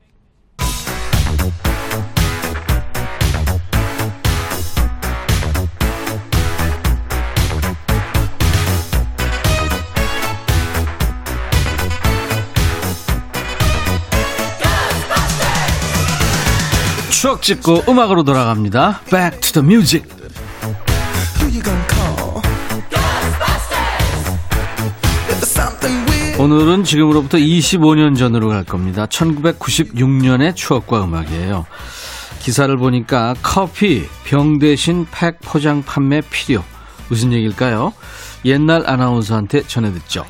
찍고 17.41 17.85
음악으로 17.89 18.23
돌아갑니다. 18.23 19.01
Back 19.09 19.41
to 19.41 19.61
the 19.61 19.65
music. 19.65 20.07
오늘은 26.39 26.83
지금으로부터 26.83 27.37
25년 27.37 28.17
전으로 28.17 28.47
갈 28.49 28.63
겁니다. 28.63 29.05
1996년의 29.05 30.55
추억과 30.55 31.03
음악이에요. 31.03 31.65
기사를 32.39 32.75
보니까 32.77 33.35
커피 33.43 34.07
병 34.23 34.57
대신 34.57 35.05
팩 35.11 35.39
포장 35.41 35.83
판매 35.83 36.21
필요. 36.21 36.63
무슨 37.09 37.31
얘기일까요? 37.33 37.93
옛날 38.45 38.89
아나운서한테 38.89 39.63
전해 39.67 39.91
듣죠. 39.91 40.25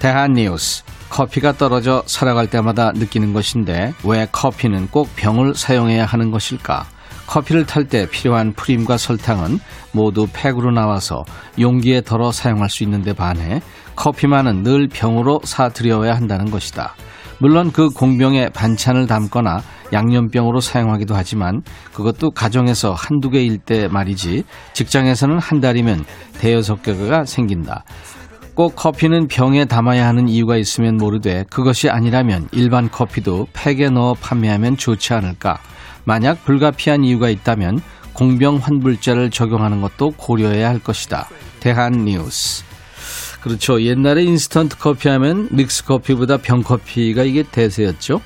대한뉴스. 0.00 0.82
커피가 1.12 1.52
떨어져 1.52 2.02
살아갈 2.06 2.48
때마다 2.48 2.90
느끼는 2.92 3.34
것인데 3.34 3.92
왜 4.02 4.26
커피는 4.32 4.88
꼭 4.88 5.14
병을 5.14 5.54
사용해야 5.54 6.06
하는 6.06 6.30
것일까? 6.30 6.86
커피를 7.26 7.66
탈 7.66 7.84
때 7.84 8.08
필요한 8.08 8.54
프림과 8.54 8.96
설탕은 8.96 9.60
모두 9.92 10.26
팩으로 10.32 10.70
나와서 10.70 11.24
용기에 11.60 12.00
덜어 12.00 12.32
사용할 12.32 12.70
수 12.70 12.82
있는데 12.84 13.12
반해 13.12 13.60
커피만은 13.94 14.62
늘 14.62 14.88
병으로 14.88 15.42
사들여야 15.44 16.14
한다는 16.16 16.50
것이다. 16.50 16.94
물론 17.38 17.72
그 17.72 17.90
공병에 17.90 18.48
반찬을 18.48 19.06
담거나 19.06 19.62
양념병으로 19.92 20.60
사용하기도 20.60 21.14
하지만 21.14 21.62
그것도 21.92 22.30
가정에서 22.30 22.94
한두 22.94 23.28
개일 23.28 23.58
때 23.58 23.86
말이지 23.86 24.44
직장에서는 24.72 25.38
한 25.38 25.60
달이면 25.60 26.06
대여섯 26.38 26.82
개가 26.82 27.26
생긴다. 27.26 27.84
꼭 28.54 28.76
커피는 28.76 29.28
병에 29.28 29.64
담아야 29.64 30.06
하는 30.06 30.28
이유가 30.28 30.56
있으면 30.56 30.98
모르되 30.98 31.44
그것이 31.48 31.88
아니라면 31.88 32.48
일반 32.52 32.90
커피도 32.90 33.48
팩에 33.54 33.88
넣어 33.88 34.14
판매하면 34.14 34.76
좋지 34.76 35.14
않을까. 35.14 35.58
만약 36.04 36.44
불가피한 36.44 37.04
이유가 37.04 37.30
있다면 37.30 37.80
공병 38.12 38.56
환불제를 38.56 39.30
적용하는 39.30 39.80
것도 39.80 40.12
고려해야 40.16 40.68
할 40.68 40.78
것이다. 40.78 41.28
대한 41.60 42.04
뉴스. 42.04 42.64
그렇죠. 43.40 43.80
옛날에 43.80 44.22
인스턴트 44.22 44.76
커피 44.78 45.08
하면 45.08 45.48
믹스 45.50 45.84
커피보다 45.84 46.36
병 46.36 46.62
커피가 46.62 47.22
이게 47.22 47.42
대세였죠. 47.42 48.20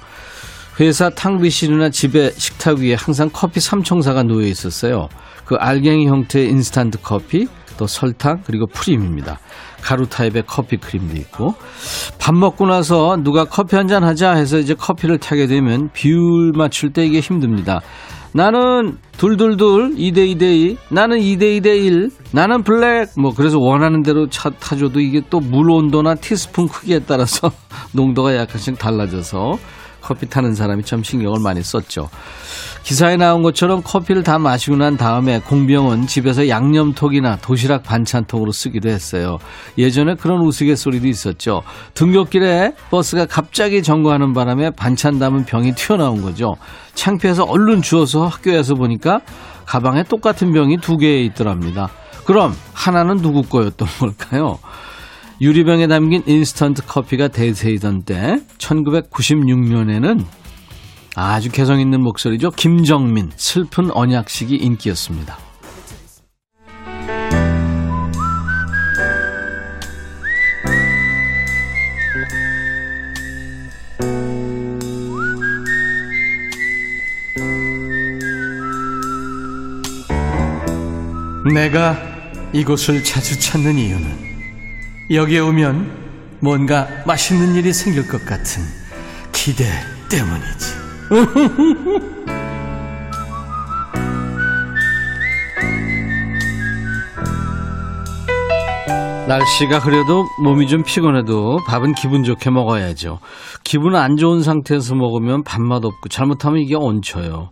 회사 0.81 1.09
탕비실이나 1.09 1.89
집에 1.91 2.33
식탁 2.33 2.79
위에 2.79 2.95
항상 2.95 3.31
커피 3.33 3.61
삼총사가 3.61 4.25
놓여 4.25 4.47
있었어요. 4.47 5.09
그 5.45 5.55
알갱이 5.55 6.07
형태의 6.07 6.51
인스턴트 6.51 6.99
커피, 7.01 7.47
또 7.79 7.87
설탕, 7.87 8.43
그리고 8.45 8.67
프림입니다. 8.67 9.39
가루 9.83 10.07
타입의 10.09 10.45
커피 10.47 10.77
크림도 10.79 11.17
있고 11.17 11.55
밥 12.19 12.35
먹고 12.35 12.67
나서 12.67 13.17
누가 13.23 13.45
커피 13.45 13.77
한 13.77 13.87
잔 13.89 14.03
하자 14.03 14.33
해서 14.33 14.59
이제 14.59 14.75
커피를 14.75 15.19
타게 15.19 15.47
되면 15.47 15.91
비율 15.93 16.53
맞출 16.53 16.93
때 16.93 17.07
이게 17.07 17.21
힘듭니다. 17.21 17.81
나는 18.33 18.99
둘둘둘 19.17 19.95
2대2대2 19.95 20.77
나는 20.91 21.19
2대2대1 21.19 22.11
나는 22.33 22.63
블랙 22.65 23.11
뭐 23.17 23.33
그래서 23.35 23.59
원하는 23.59 24.03
대로 24.03 24.29
차, 24.29 24.51
타줘도 24.51 25.01
이게 25.01 25.23
또 25.31 25.41
물 25.41 25.71
온도나 25.71 26.17
티스푼 26.17 26.69
크기에 26.69 26.99
따라서 27.07 27.51
농도가 27.93 28.37
약간씩 28.37 28.79
달라져서 28.79 29.59
커피 30.07 30.29
타는 30.29 30.55
사람이 30.55 30.85
참 30.85 31.03
신경을 31.03 31.41
많이 31.41 31.61
썼죠. 31.65 32.09
기사에 32.85 33.17
나온 33.17 33.43
것처럼 33.43 33.83
커피를 33.83 34.23
다 34.23 34.39
마시고 34.39 34.77
난 34.77 34.97
다음에 34.97 35.41
공병은 35.41 36.07
집에서 36.07 36.49
양념통이나 36.49 37.39
도시락 37.43 37.83
반찬통으로 37.83 38.53
쓰기도 38.53 38.89
했어요. 38.89 39.39
예전에 39.77 40.15
그런 40.15 40.43
우스갯소리도 40.43 41.09
있었죠. 41.09 41.63
등굣길에 41.95 42.75
버스가 42.91 43.27
갑자기 43.27 43.83
점거하는 43.83 44.33
바람에 44.33 44.71
반찬 44.71 45.19
담은 45.19 45.45
병이 45.45 45.73
튀어나온 45.75 46.23
거죠. 46.23 46.55
창피해서 46.95 47.43
얼른 47.43 47.83
주워서 47.83 48.29
학교에서 48.29 48.75
보니까 48.77 49.19
가방에 49.67 50.05
똑같은 50.05 50.53
병이 50.53 50.77
두 50.77 50.99
개 50.99 51.25
있더랍니다. 51.25 51.89
그럼 52.25 52.55
하나는 52.73 53.17
누구 53.17 53.43
거였던 53.43 53.89
걸까요? 53.99 54.61
유리병에 55.39 55.87
담긴 55.87 56.23
인스턴트 56.27 56.87
커피가 56.87 57.29
대세이던 57.29 58.05
때 58.05 58.41
1996년에는 58.57 60.25
아주 61.15 61.51
개성 61.51 61.79
있는 61.79 62.03
목소리죠. 62.03 62.51
김정민 62.53 63.31
슬픈 63.37 63.91
언약식이 63.91 64.57
인기였습니다. 64.57 65.39
내가 81.55 81.97
이곳을 82.53 83.03
자주 83.03 83.39
찾는 83.39 83.79
이유는 83.79 84.26
여기에 85.09 85.39
오면 85.39 86.39
뭔가 86.41 86.89
맛있는 87.07 87.55
일이 87.55 87.73
생길 87.73 88.09
것 88.09 88.25
같은 88.25 88.63
기대 89.33 89.65
때문이지. 90.11 90.75
날씨가 99.29 99.79
흐려도 99.81 100.25
몸이 100.43 100.69
좀 100.69 100.83
피곤해도 100.85 101.59
밥은 101.67 101.95
기분 101.95 102.23
좋게 102.23 102.51
먹어야죠. 102.51 103.19
기분 103.65 103.97
안 103.97 104.17
좋은 104.17 104.43
상태에서 104.43 104.95
먹으면 104.95 105.43
밥맛 105.43 105.85
없고 105.85 106.09
잘못하면 106.09 106.61
이게 106.61 106.77
얹혀요. 106.77 107.51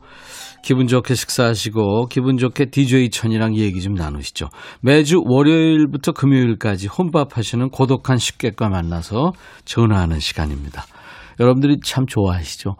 기분 0.65 0.87
좋게 0.87 1.15
식사하시고 1.15 2.07
기분 2.07 2.39
좋게 2.39 2.71
DJ 2.71 3.11
천이랑 3.11 3.55
얘기 3.55 3.83
좀 3.83 3.93
나누시죠. 3.93 4.49
매주 4.81 5.21
월요일부터 5.23 6.13
금요일까지 6.13 6.89
혼밥 6.89 7.37
하시는 7.37 7.69
고독한 7.69 8.17
식객과 8.17 8.71
만나서 8.71 9.33
전화하는 9.67 10.21
시간입니다. 10.21 10.87
여러분들이 11.39 11.77
참 11.85 12.07
좋아하시죠. 12.07 12.77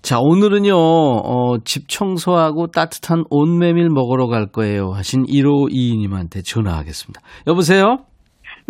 자, 0.00 0.20
오늘은요, 0.20 0.74
어, 0.74 1.58
집 1.66 1.86
청소하고 1.86 2.68
따뜻한 2.68 3.24
온메밀 3.28 3.90
먹으러 3.90 4.26
갈 4.28 4.46
거예요. 4.46 4.92
하신 4.92 5.24
1522님한테 5.26 6.42
전화하겠습니다. 6.42 7.20
여보세요? 7.46 7.98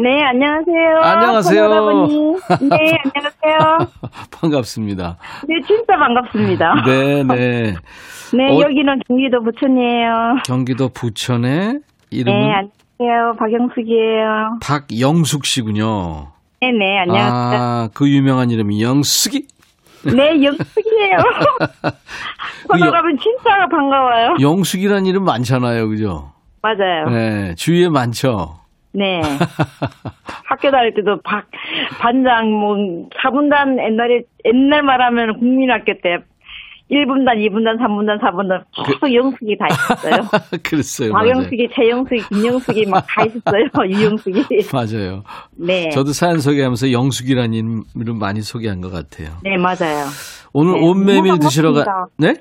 네, 0.02 0.20
안녕하세요. 0.20 0.98
안녕하세요. 1.00 1.68
네, 2.68 2.98
안녕하세요. 3.04 3.78
반갑습니다. 4.40 5.16
네, 5.46 5.54
진짜 5.64 5.96
반갑습니다. 5.96 6.74
네, 6.84 7.22
네. 7.22 7.74
네, 8.34 8.50
어, 8.50 8.60
여기는 8.62 8.98
경기도 9.06 9.40
부천이에요. 9.44 10.08
경기도 10.44 10.88
부천의 10.88 11.78
이름은 12.10 12.36
네, 12.36 12.52
안녕하세요. 12.52 13.34
박영숙이에요. 13.38 14.58
박영숙 14.60 15.44
씨군요. 15.46 16.32
네, 16.60 16.72
네, 16.72 16.98
안녕하세요. 16.98 17.60
아, 17.62 17.88
그 17.94 18.08
유명한 18.10 18.50
이름이 18.50 18.82
영숙이? 18.82 19.46
네, 20.04 20.42
영숙이에요. 20.42 21.16
전화가면 22.66 23.18
진짜 23.18 23.68
반가워요. 23.70 24.34
영숙이란 24.40 25.06
이름 25.06 25.22
많잖아요, 25.24 25.88
그죠? 25.88 26.32
맞아요. 26.60 27.08
네, 27.10 27.54
주위에 27.54 27.88
많죠. 27.88 28.61
네. 28.92 29.20
학교 30.44 30.70
다닐 30.70 30.92
때도 30.94 31.20
박, 31.22 31.46
반장, 31.98 32.50
뭐, 32.50 32.76
4분단 33.22 33.78
옛날에, 33.78 34.22
옛날 34.44 34.82
말하면 34.82 35.38
국민학교 35.38 35.92
때 36.02 36.18
1분단, 36.90 37.38
2분단, 37.38 37.78
3분단, 37.78 38.20
4분단 38.20 38.64
계속 38.84 39.14
영숙이 39.14 39.56
다 39.56 39.66
있었어요. 39.70 40.28
그랬어요. 40.62 41.12
박영숙이, 41.12 41.68
최영숙이, 41.74 42.22
김영숙이 42.28 42.86
막 42.86 43.06
다 43.08 43.24
있었어요. 43.24 43.64
유영숙이. 43.88 44.44
맞아요. 44.72 45.22
네. 45.56 45.88
저도 45.88 46.12
사연 46.12 46.40
소개하면서 46.40 46.92
영숙이라는 46.92 47.54
이름을 47.54 48.18
많이 48.20 48.42
소개한 48.42 48.82
것 48.82 48.90
같아요. 48.92 49.30
네, 49.42 49.56
맞아요. 49.56 50.04
오늘 50.52 50.74
네, 50.74 50.86
온메밀 50.86 51.38
드시러 51.38 51.72
가. 51.72 51.84
네? 52.18 52.34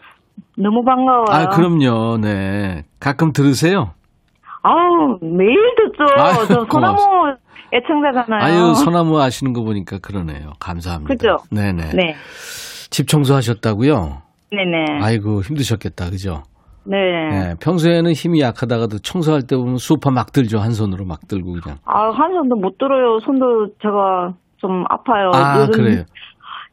너무 0.57 0.83
반가워요. 0.83 1.25
아, 1.29 1.47
그럼요. 1.49 2.17
네. 2.17 2.83
가끔 2.99 3.31
들으세요? 3.31 3.93
아우, 4.63 5.17
매일 5.21 5.57
듣죠. 5.75 6.03
아유, 6.17 6.47
저 6.47 6.65
소나무 6.71 6.97
애청자잖아요. 7.73 8.41
아유, 8.43 8.73
소나무 8.75 9.19
아시는 9.19 9.53
거 9.53 9.63
보니까 9.63 9.99
그러네요. 9.99 10.51
감사합니다. 10.59 11.13
그죠? 11.13 11.37
네네. 11.51 11.91
네. 11.95 12.15
집 12.89 13.07
청소하셨다고요? 13.07 14.21
네네. 14.51 15.03
아이고, 15.03 15.41
힘드셨겠다. 15.41 16.09
그죠? 16.09 16.43
네. 16.83 16.97
네. 17.29 17.53
평소에는 17.63 18.11
힘이 18.11 18.41
약하다가도 18.41 18.99
청소할 18.99 19.43
때 19.47 19.55
보면 19.55 19.77
수파 19.77 20.11
막 20.11 20.31
들죠. 20.31 20.59
한 20.59 20.71
손으로 20.71 21.05
막 21.05 21.27
들고 21.27 21.53
그냥. 21.53 21.77
아, 21.85 22.09
한 22.11 22.33
손도 22.33 22.55
못 22.55 22.77
들어요. 22.77 23.19
손도 23.19 23.67
제가 23.81 24.33
좀 24.57 24.83
아파요. 24.89 25.31
아, 25.33 25.67
그래요. 25.67 26.03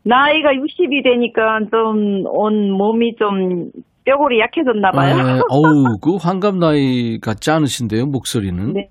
나이가 0.05 0.51
60이 0.51 1.05
되니까 1.05 1.59
좀 1.71 2.25
온 2.27 2.71
몸이 2.73 3.17
좀 3.19 3.71
뼈골이 4.09 4.41
약해졌나 4.41 4.91
봐요. 4.93 5.17
네, 5.17 5.41
어우, 5.51 5.99
그 6.01 6.17
환갑 6.17 6.57
나이 6.57 7.19
같지 7.21 7.51
않으신데요, 7.51 8.07
목소리는. 8.07 8.73
네. 8.73 8.89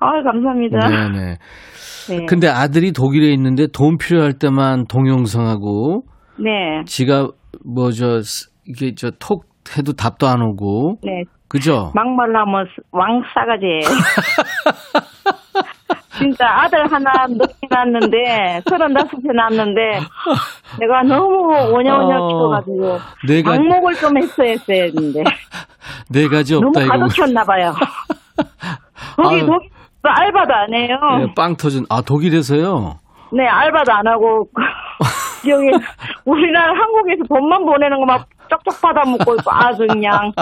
아, 0.00 0.22
감사합니다. 0.22 0.78
네네. 0.88 1.36
네. 2.08 2.26
근데 2.26 2.46
아들이 2.48 2.92
독일에 2.92 3.32
있는데 3.32 3.66
돈 3.72 3.96
필요할 3.98 4.34
때만 4.38 4.84
동영상하고 4.88 6.02
네. 6.38 6.82
지가 6.86 7.28
뭐 7.64 7.90
저 7.90 8.20
이게 8.66 8.94
저 8.94 9.10
톡 9.18 9.44
해도 9.76 9.92
답도 9.92 10.26
안 10.28 10.40
오고 10.42 10.96
네. 11.02 11.22
그죠? 11.48 11.90
막말라면 11.94 12.66
왕 12.92 13.22
싸가지예요. 13.34 13.80
진짜 16.20 16.46
아들 16.46 16.80
하나 16.92 17.10
늦게 17.28 17.66
낳았는데 17.70 18.60
서른다섯에 18.68 19.20
낳았는데 19.34 19.80
내가 20.78 21.02
너무 21.02 21.48
오냐오냐 21.72 22.16
어, 22.18 22.28
키워가지고 22.28 22.98
네 23.26 23.42
가지 23.42 23.58
방목을 23.58 23.94
좀 23.94 24.16
했어야 24.18 24.50
했는데 24.84 25.24
네 26.10 26.28
가지 26.28 26.52
너무 26.54 26.68
없다 26.68 26.82
이거. 26.82 26.98
가득혔나 26.98 27.44
봐요. 27.44 27.72
거기. 29.16 29.40
독일 29.40 29.70
알바도 30.02 30.54
안 30.54 30.74
해요. 30.74 30.96
예, 31.22 31.34
빵 31.34 31.56
터진 31.56 31.84
아 31.90 32.00
독일에서요. 32.02 32.94
네 33.32 33.46
알바도 33.46 33.92
안 33.92 34.06
하고 34.06 34.48
여기 35.48 35.66
우리나라 36.24 36.72
한국에서 36.78 37.22
돈만 37.28 37.64
보내는 37.64 37.98
거막 38.00 38.26
쪽쪽 38.50 38.80
받아 38.82 39.08
먹고 39.08 39.34
있고 39.36 39.50
아주 39.52 39.86
그냥 39.88 40.32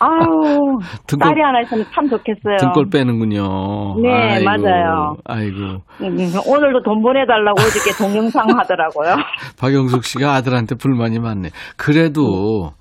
아우 0.00 0.78
등골- 1.06 1.20
딸이 1.20 1.40
하나 1.40 1.60
있으면 1.62 1.84
참 1.94 2.08
좋겠어요. 2.08 2.56
등골 2.58 2.86
빼는군요. 2.92 4.00
네, 4.02 4.10
아이고, 4.12 4.44
맞아요. 4.44 5.16
아이고 5.24 5.56
음, 6.02 6.16
오늘도 6.46 6.82
돈 6.82 7.00
보내달라고 7.02 7.60
어저께 7.60 7.92
동영상 7.96 8.46
하더라고요. 8.58 9.14
박영숙 9.60 10.04
씨가 10.04 10.34
아들한테 10.34 10.74
불만이 10.74 11.20
많네. 11.20 11.50
그래도 11.76 12.72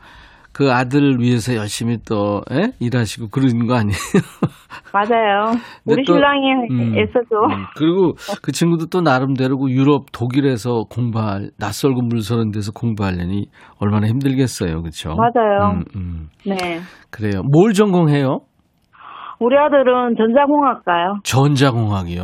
그 0.58 0.72
아들을 0.72 1.20
위해서 1.20 1.56
열심히 1.56 1.98
또 2.04 2.42
예? 2.52 2.72
일하시고 2.80 3.30
그러는 3.30 3.68
거 3.68 3.76
아니에요? 3.76 3.94
맞아요. 4.92 5.52
우리 5.86 6.04
또, 6.04 6.14
신랑이 6.14 6.52
음, 6.72 6.98
애써줘. 6.98 7.36
음, 7.54 7.66
그리고 7.76 8.14
그 8.42 8.52
친구도 8.52 8.88
또 8.88 9.02
나름대로 9.02 9.60
그 9.60 9.70
유럽 9.70 10.12
독일에서 10.12 10.86
공부할 10.90 11.52
낯설고 11.60 12.02
물서는 12.02 12.50
데서 12.50 12.72
공부하려니 12.72 13.46
얼마나 13.80 14.08
힘들겠어요, 14.08 14.82
그렇죠? 14.82 15.16
맞아요. 15.16 15.74
음, 15.76 15.84
음. 15.96 16.30
네. 16.44 16.80
그래요. 17.12 17.44
뭘 17.44 17.74
전공해요? 17.74 18.40
우리 19.40 19.56
아들은 19.56 20.16
전자공학과요. 20.18 21.20
전자공학이요. 21.24 22.24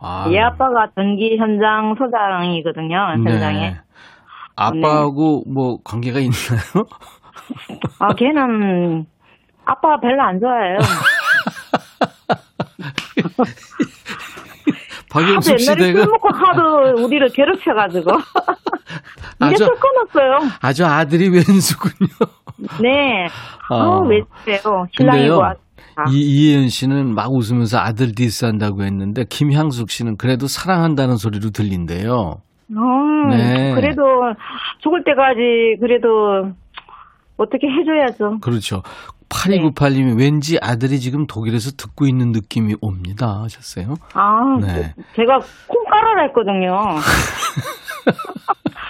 아, 0.00 0.30
얘 0.32 0.38
아빠가 0.38 0.88
전기 0.94 1.36
현장 1.36 1.94
소장이거든요. 1.98 2.96
현장에. 3.26 3.70
네. 3.72 3.76
아빠하고 4.58 5.44
뭐 5.46 5.78
관계가 5.84 6.18
있나요? 6.18 6.86
아, 7.98 8.14
걔는 8.14 9.06
아빠가 9.64 10.00
별로 10.00 10.22
안 10.22 10.40
좋아해요. 10.40 10.78
박영숙 15.10 15.60
옛날에 15.60 15.84
시대가 15.84 16.02
술 16.02 16.10
먹고 16.10 16.28
하도 16.28 17.04
우리를 17.04 17.28
괴롭혀가지고. 17.30 18.10
이제 19.52 19.64
술 19.64 19.74
끊었어요. 19.76 20.50
아주 20.60 20.84
아들이 20.84 21.28
왼수군요. 21.30 22.08
네. 22.82 23.26
아. 23.70 23.74
아, 23.74 24.00
왜 24.06 24.20
그래요? 24.44 24.86
신랑이고. 24.96 25.44
아, 25.44 25.54
이, 26.10 26.20
이혜연 26.20 26.68
씨는 26.68 27.14
막 27.14 27.32
웃으면서 27.32 27.78
아들 27.78 28.14
디스한다고 28.14 28.82
했는데, 28.84 29.24
김향숙 29.28 29.90
씨는 29.90 30.16
그래도 30.16 30.46
사랑한다는 30.46 31.16
소리로 31.16 31.50
들린대요. 31.50 32.36
음, 32.70 33.28
네. 33.30 33.74
그래도 33.74 34.02
죽을 34.80 35.02
때까지 35.04 35.78
그래도 35.80 36.52
어떻게 37.38 37.66
해줘야죠. 37.68 38.40
그렇죠. 38.40 38.82
8298님이 39.28 40.18
왠지 40.18 40.58
아들이 40.60 41.00
지금 41.00 41.26
독일에서 41.26 41.72
듣고 41.72 42.06
있는 42.06 42.32
느낌이 42.32 42.76
옵니다. 42.80 43.42
하셨어요. 43.42 43.96
아, 44.14 44.58
네. 44.60 44.94
제가 45.16 45.40
콩 45.66 45.84
깔아라 45.84 46.22
했거든요. 46.24 46.76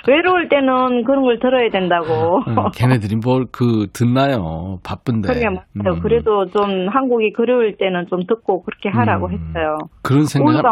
외로울 0.09 0.49
때는 0.49 1.05
그런 1.05 1.23
걸 1.23 1.39
들어야 1.39 1.69
된다고. 1.71 2.39
음, 2.47 2.57
걔네들이 2.75 3.17
뭘 3.17 3.47
그 3.53 3.87
듣나요? 3.93 4.79
바쁜데. 4.85 5.29
그게 5.33 5.45
맞아요. 5.49 5.97
음, 5.97 6.01
그래도 6.01 6.47
좀 6.47 6.89
한국이 6.89 7.33
그리울 7.33 7.77
때는 7.77 8.07
좀 8.09 8.21
듣고 8.27 8.63
그렇게 8.63 8.89
하라고 8.89 9.27
음. 9.27 9.33
했어요. 9.33 9.77
그런 10.03 10.25
생각. 10.25 10.63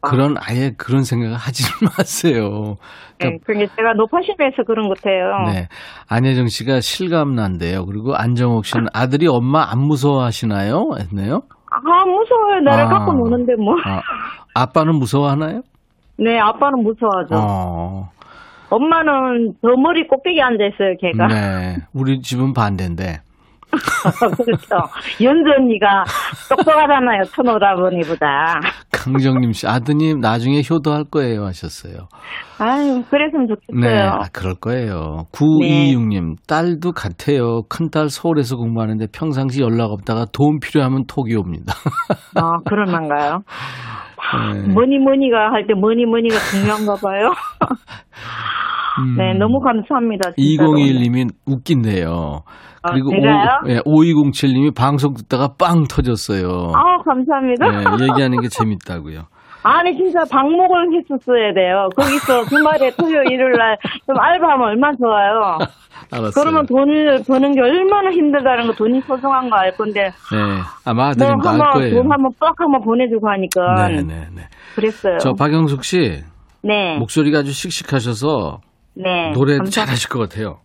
그런 0.00 0.36
아예 0.40 0.70
그런 0.76 1.02
생각을 1.02 1.34
하지 1.34 1.64
마세요. 1.98 2.76
네, 3.20 3.38
그게 3.44 3.66
제가 3.76 3.94
높아심에서 3.94 4.62
그런 4.66 4.88
것 4.88 5.00
같아요. 5.00 5.46
네. 5.52 5.68
안혜정 6.08 6.46
씨가 6.48 6.80
실감난대요. 6.80 7.86
그리고 7.86 8.14
안정옥 8.14 8.64
씨는 8.66 8.86
아들이 8.92 9.26
엄마 9.28 9.70
안 9.70 9.80
무서워하시나요? 9.80 10.90
했네요. 11.00 11.42
아, 11.70 12.04
무서워요. 12.04 12.60
나를 12.64 12.84
아. 12.84 12.88
갖고 12.88 13.12
노는데 13.14 13.54
뭐. 13.56 13.74
아, 13.84 14.00
아빠는 14.54 14.96
무서워하나요? 14.96 15.62
네, 16.18 16.38
아빠는 16.38 16.84
무서워하죠. 16.84 17.34
어. 17.34 18.10
엄마는 18.70 19.54
저 19.62 19.68
머리 19.76 20.06
꼭대기 20.06 20.40
앉아있어요, 20.40 20.96
걔가. 21.00 21.26
네. 21.28 21.76
우리 21.92 22.20
집은 22.20 22.52
반대인데. 22.52 23.20
그렇죠. 24.44 24.76
연주 25.22 25.50
언니가 25.58 26.04
똑똑하잖아요, 26.48 27.24
천오라버니보다. 27.34 28.60
강정님 28.92 29.52
씨, 29.52 29.66
아드님 29.66 30.20
나중에 30.20 30.60
효도할 30.68 31.04
거예요 31.10 31.44
하셨어요. 31.44 32.06
아유, 32.58 33.02
그랬으면 33.10 33.48
좋겠어요. 33.48 33.80
네, 33.80 34.00
아, 34.00 34.28
그럴 34.32 34.54
거예요. 34.54 35.26
926님, 35.32 36.36
딸도 36.46 36.92
같아요. 36.92 37.62
큰딸 37.68 38.08
서울에서 38.10 38.56
공부하는데 38.56 39.06
평상시 39.12 39.60
연락 39.60 39.90
없다가 39.90 40.26
도움 40.32 40.60
필요하면 40.60 41.06
톡이 41.08 41.34
옵니다. 41.34 41.74
아, 42.36 42.58
그럴 42.64 42.86
만가요? 42.86 43.40
네. 44.54 44.72
뭐니 44.72 44.98
뭐니가 44.98 45.52
할 45.52 45.66
때 45.66 45.74
뭐니 45.74 46.06
뭐니가 46.06 46.36
중요한가 46.50 46.94
봐요. 46.96 47.32
음. 49.00 49.16
네, 49.18 49.34
너무 49.34 49.60
감사합니다. 49.60 50.32
진짜로. 50.32 50.70
2021님이 50.72 51.28
웃긴데요. 51.46 52.42
아, 52.82 52.92
그리고 52.92 53.10
제가요? 53.10 53.82
오, 53.86 54.04
예, 54.04 54.10
5207님이 54.12 54.74
방송 54.74 55.14
듣다가 55.14 55.54
빵 55.58 55.84
터졌어요. 55.88 56.72
아, 56.74 57.02
감사합니다. 57.02 57.66
네, 57.70 58.06
얘기하는 58.10 58.40
게 58.40 58.48
재밌다고요. 58.48 59.22
아니, 59.64 59.96
진짜 59.96 60.20
방목을 60.30 60.88
했었어야 60.94 61.52
돼요. 61.54 61.88
거기서 61.96 62.44
주말에 62.46 62.90
토요일, 62.96 63.32
일요일 63.32 63.52
날 63.52 63.76
좀 64.06 64.18
알바하면 64.20 64.68
얼마나 64.68 64.94
좋아요. 64.96 65.58
알았어요. 66.12 66.30
그러면 66.34 66.66
돈을 66.66 67.22
버는 67.26 67.52
게 67.54 67.60
얼마나 67.62 68.10
힘들다는 68.10 68.66
거, 68.66 68.72
돈이 68.74 69.00
소중한 69.02 69.48
거 69.48 69.56
알 69.56 69.72
건데. 69.76 70.02
네, 70.04 70.38
아마 70.84 71.12
뭐 71.16 71.28
한번 71.28 71.70
거예요. 71.72 71.94
돈 71.94 72.12
한번 72.12 72.30
뻑 72.38 72.54
한번 72.60 72.82
보내주고 72.82 73.28
하니까. 73.28 73.88
네, 73.88 74.02
네, 74.02 74.26
네. 74.34 74.42
그랬어요. 74.74 75.16
저 75.18 75.32
박영숙 75.32 75.82
씨 75.82 76.22
네. 76.62 76.98
목소리가 76.98 77.38
아주 77.38 77.52
씩씩하셔서 77.52 78.60
네. 78.96 79.32
노래 79.32 79.58
잘하실 79.64 80.10
것 80.10 80.18
같아요. 80.28 80.58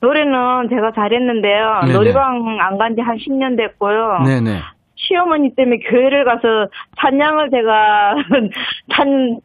노래는 0.00 0.68
제가 0.70 0.92
잘했는데요. 0.94 1.80
네네. 1.86 1.92
노래방 1.94 2.36
안 2.60 2.78
간 2.78 2.94
지 2.94 3.00
한 3.00 3.16
10년 3.16 3.56
됐고요. 3.56 4.20
네, 4.26 4.40
네. 4.40 4.60
시어머니 5.06 5.54
때문에 5.54 5.78
교회를 5.78 6.24
가서 6.24 6.66
찬양을 7.00 7.50
제가 7.50 8.14
찬 8.94 9.38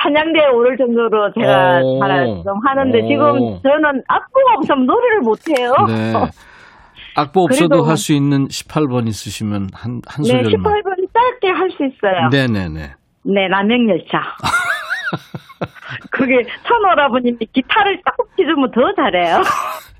찬양대에 0.00 0.46
오를 0.54 0.76
정도로 0.76 1.32
제가 1.34 1.80
오. 1.82 1.98
잘좀 2.00 2.44
하는데 2.64 2.98
오. 3.02 3.08
지금 3.08 3.60
저는 3.62 4.02
악보가 4.08 4.54
없으면 4.58 4.86
노래를 4.86 5.20
못 5.20 5.38
해요. 5.48 5.72
네. 5.88 6.12
악보 7.16 7.40
없어도 7.42 7.82
할 7.82 7.96
수 7.96 8.12
있는 8.12 8.46
18번 8.46 9.08
있으시면 9.08 9.68
한, 9.74 10.00
한 10.06 10.22
네, 10.24 10.42
소절만. 10.44 10.72
18번 10.72 11.08
짧게 11.12 11.48
할 11.50 11.68
수 11.70 11.84
있어요. 11.84 12.28
네, 12.30 12.46
네네 12.46 12.94
네. 13.24 13.48
남행열차. 13.48 14.22
그게 16.10 16.42
천오라버님이 16.66 17.38
기타를 17.52 18.00
딱 18.04 18.14
치주면 18.36 18.70
더 18.70 18.80
잘해요. 18.94 19.42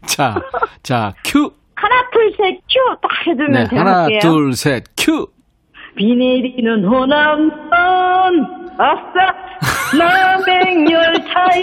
자, 0.07 0.37
자, 0.83 1.13
큐! 1.25 1.51
하나, 1.81 1.95
둘, 2.13 2.33
셋, 2.37 2.61
큐! 2.69 2.75
딱 3.01 3.11
해주면 3.27 3.53
네, 3.53 3.65
제가 3.69 3.81
하나, 3.81 4.03
할게요. 4.03 4.19
둘, 4.21 4.53
셋, 4.55 4.85
큐! 4.97 5.29
비 5.97 6.15
내리는 6.15 6.85
호남선 6.85 7.71
아싸 8.79 9.35
남행열차에 9.99 11.63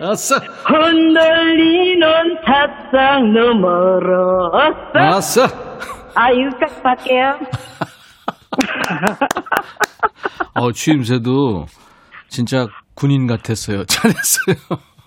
아싸! 0.00 0.36
흔들리는 0.64 2.06
탑상 2.44 3.32
너머로 3.32 4.50
아싸 4.54 5.16
아싸! 5.16 5.46
아 6.14 6.30
여기까지 6.32 6.82
갈게요 6.82 7.38
어, 10.54 10.72
취임새도 10.72 11.66
진짜 12.28 12.66
군인 12.94 13.26
같았어요. 13.26 13.84
잘했어요. 13.86 14.56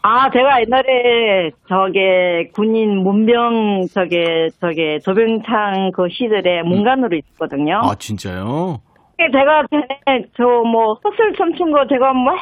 아 0.06 0.30
제가 0.32 0.60
옛날에 0.62 1.52
저게 1.70 2.50
군인 2.54 3.04
문병 3.04 3.88
저게 3.94 4.50
저게 4.60 5.00
조병창 5.00 5.92
그 5.96 6.08
시절에 6.12 6.62
문관으로 6.64 7.16
있었거든요 7.18 7.80
아, 7.84 7.96
진짜요? 7.96 8.80
제가 9.32 9.64
저뭐 10.36 10.96
헛슬 10.96 11.32
춤춘 11.38 11.72
거 11.72 11.88
제가 11.88 12.12
막 12.14 12.36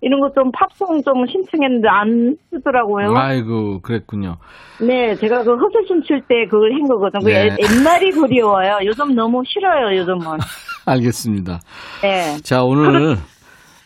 이런 0.00 0.18
거 0.20 0.28
좀 0.34 0.50
팝송 0.50 1.00
좀 1.04 1.24
신청했는데 1.26 1.86
안 1.88 2.36
쓰더라고요. 2.50 3.14
아이고, 3.16 3.80
그랬군요. 3.82 4.36
네, 4.80 5.14
제가 5.14 5.44
그 5.44 5.54
헛슬 5.54 5.86
춤출 5.86 6.22
때 6.22 6.46
그걸 6.46 6.72
한 6.72 6.88
거거든요. 6.88 7.22
그 7.24 7.28
네. 7.28 7.44
옛- 7.44 7.56
옛날이 7.60 8.10
그리워요. 8.10 8.78
요즘 8.84 9.14
너무 9.14 9.42
싫어요. 9.46 9.96
요즘은. 9.98 10.38
알겠습니다. 10.86 11.60
네. 12.02 12.36
자, 12.42 12.64
오늘 12.64 13.14
제 13.16 13.22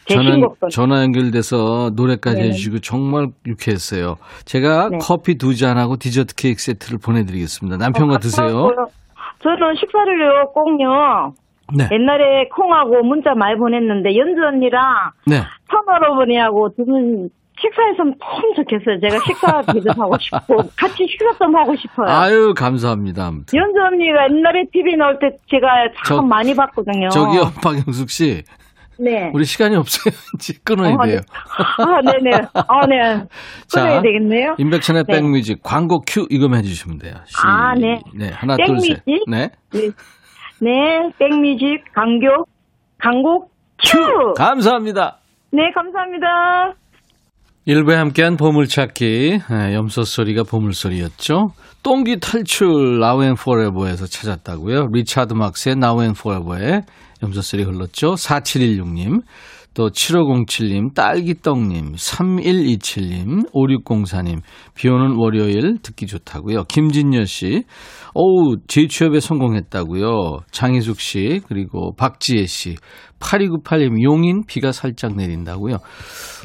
전화. 0.08 0.36
전화 0.70 1.02
연결돼서 1.02 1.90
노래까지 1.94 2.36
네. 2.40 2.48
해주시고 2.48 2.80
정말 2.80 3.28
유쾌했어요. 3.46 4.16
제가 4.44 4.88
네. 4.90 4.98
커피 5.00 5.36
두 5.38 5.54
잔하고 5.54 5.96
디저트 5.96 6.34
케이크 6.34 6.60
세트를 6.60 6.98
보내드리겠습니다. 6.98 7.76
남편과 7.76 8.14
어, 8.14 8.18
드세요. 8.18 8.46
감사하고요. 8.46 8.86
저는 9.42 9.74
식사를요, 9.78 10.52
꼭요. 10.54 11.34
네. 11.76 11.88
옛날에 11.92 12.48
콩하고 12.54 13.02
문자 13.04 13.34
많이 13.34 13.56
보냈는데 13.58 14.16
연주 14.16 14.40
언니랑 14.42 14.82
네. 15.26 15.42
천어러분이하고 15.70 16.70
두분 16.76 17.28
식사했으면 17.60 18.14
참 18.20 18.54
좋겠어요. 18.56 19.00
제가 19.00 19.24
식사 19.24 19.62
대접하고 19.72 20.16
싶고 20.18 20.56
같이 20.76 21.06
식사 21.08 21.32
좀 21.38 21.54
하고 21.54 21.74
싶어요. 21.76 22.08
아유, 22.08 22.54
감사합니다. 22.56 23.26
아무튼. 23.26 23.56
연주 23.58 23.78
언니가 23.80 24.24
옛날에 24.28 24.64
TV 24.72 24.96
나올 24.96 25.18
때 25.20 25.28
제가 25.48 25.68
참 26.04 26.16
저- 26.18 26.22
많이 26.22 26.54
봤거든요. 26.54 27.08
저기요, 27.10 27.52
박영숙 27.62 28.10
씨. 28.10 28.42
네. 29.02 29.30
우리 29.34 29.44
시간이 29.44 29.76
없어요. 29.76 30.14
이제 30.36 30.54
끊어야 30.64 30.94
어, 30.94 31.06
돼요. 31.06 31.20
아, 31.78 32.00
네네. 32.02 32.36
아, 32.54 32.86
네. 32.86 33.26
자, 33.66 33.82
끊어야 33.82 34.02
되겠네요. 34.02 34.54
임백천의 34.58 35.04
네. 35.08 35.14
백뮤직 35.14 35.62
광고 35.62 36.00
큐 36.06 36.26
이거만 36.30 36.60
해주시면 36.60 36.98
돼요. 36.98 37.14
시- 37.26 37.34
아, 37.44 37.74
네. 37.74 38.00
네, 38.14 38.30
하나, 38.32 38.56
둘, 38.56 38.78
셋. 38.80 39.02
네. 39.06 39.50
네. 39.72 39.90
네, 40.60 41.10
백뮤직, 41.18 41.82
광고, 41.92 42.44
광고, 42.98 43.50
큐! 43.84 44.32
감사합니다. 44.36 45.18
네, 45.50 45.62
감사합니다. 45.74 46.74
일부에 47.64 47.96
함께한 47.96 48.36
보물찾기, 48.36 49.40
예, 49.50 49.74
염소소리가 49.74 50.44
보물소리였죠. 50.44 51.52
똥기 51.82 52.20
탈출, 52.20 53.00
and 53.02 53.40
Forever에서 53.40 54.06
찾았다고요. 54.06 54.88
리차드 54.92 55.34
막스의 55.34 55.76
and 56.00 56.18
Forever에 56.18 56.82
염소소리 57.22 57.62
흘렀죠. 57.64 58.14
4716님, 58.14 59.22
또 59.74 59.88
7507님, 59.88 60.94
딸기떡님, 60.94 61.92
3127님, 61.94 63.50
5604님, 63.52 64.40
비 64.74 64.88
오는 64.88 65.16
월요일 65.16 65.78
듣기 65.82 66.06
좋다고요. 66.06 66.64
김진여 66.64 67.24
씨, 67.24 67.64
어우, 68.14 68.56
재취업에 68.68 69.20
성공했다고요. 69.20 70.40
장희숙 70.50 71.00
씨, 71.00 71.40
그리고 71.48 71.94
박지혜 71.96 72.44
씨, 72.44 72.76
8298님, 73.20 74.02
용인 74.02 74.42
비가 74.46 74.72
살짝 74.72 75.16
내린다고요. 75.16 75.78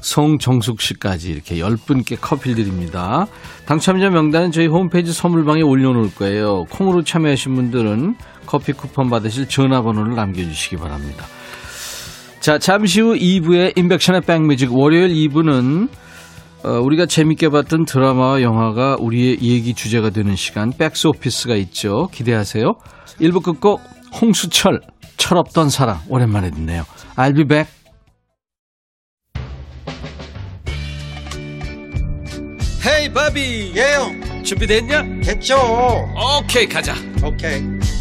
송정숙 0.01 0.79
씨까지 0.79 1.31
이렇게 1.31 1.55
10분께 1.55 2.17
커피를 2.21 2.63
드립니다. 2.63 3.25
당첨자 3.65 4.09
명단은 4.09 4.51
저희 4.51 4.67
홈페이지 4.67 5.11
선물방에 5.11 5.63
올려놓을 5.63 6.15
거예요. 6.15 6.63
콩으로 6.69 7.03
참여하신 7.03 7.55
분들은 7.55 8.15
커피 8.47 8.73
쿠폰 8.73 9.11
받으실 9.11 9.47
전화번호를 9.47 10.15
남겨주시기 10.15 10.77
바랍니다. 10.77 11.25
자, 12.39 12.57
잠시 12.57 13.01
후 13.01 13.13
2부의 13.13 13.77
인백션의 13.77 14.21
백뮤직 14.21 14.73
월요일 14.73 15.09
2부는 15.09 15.89
어, 16.63 16.69
우리가 16.81 17.05
재밌게 17.05 17.49
봤던 17.49 17.85
드라마와 17.85 18.41
영화가 18.41 18.97
우리의 18.99 19.37
얘기 19.41 19.73
주제가 19.73 20.09
되는 20.09 20.35
시간 20.35 20.71
백스 20.71 21.07
오피스가 21.07 21.55
있죠. 21.55 22.07
기대하세요. 22.11 22.63
1부 23.21 23.43
끝곡 23.43 23.81
홍수철 24.19 24.81
철없던 25.17 25.69
사랑 25.69 25.99
오랜만에 26.09 26.49
듣네요. 26.51 26.83
I'll 27.15 27.35
be 27.35 27.43
back. 27.43 27.77
헤이 32.87 33.11
바비 33.11 33.73
예영 33.75 34.43
준비됐냐? 34.43 35.03
됐죠 35.21 35.57
오케이 36.39 36.65
가자 36.65 36.93
오케이 37.21 37.76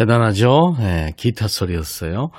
대단하죠? 0.00 0.76
네, 0.78 1.12
기타 1.14 1.46
소리였어요. 1.46 2.30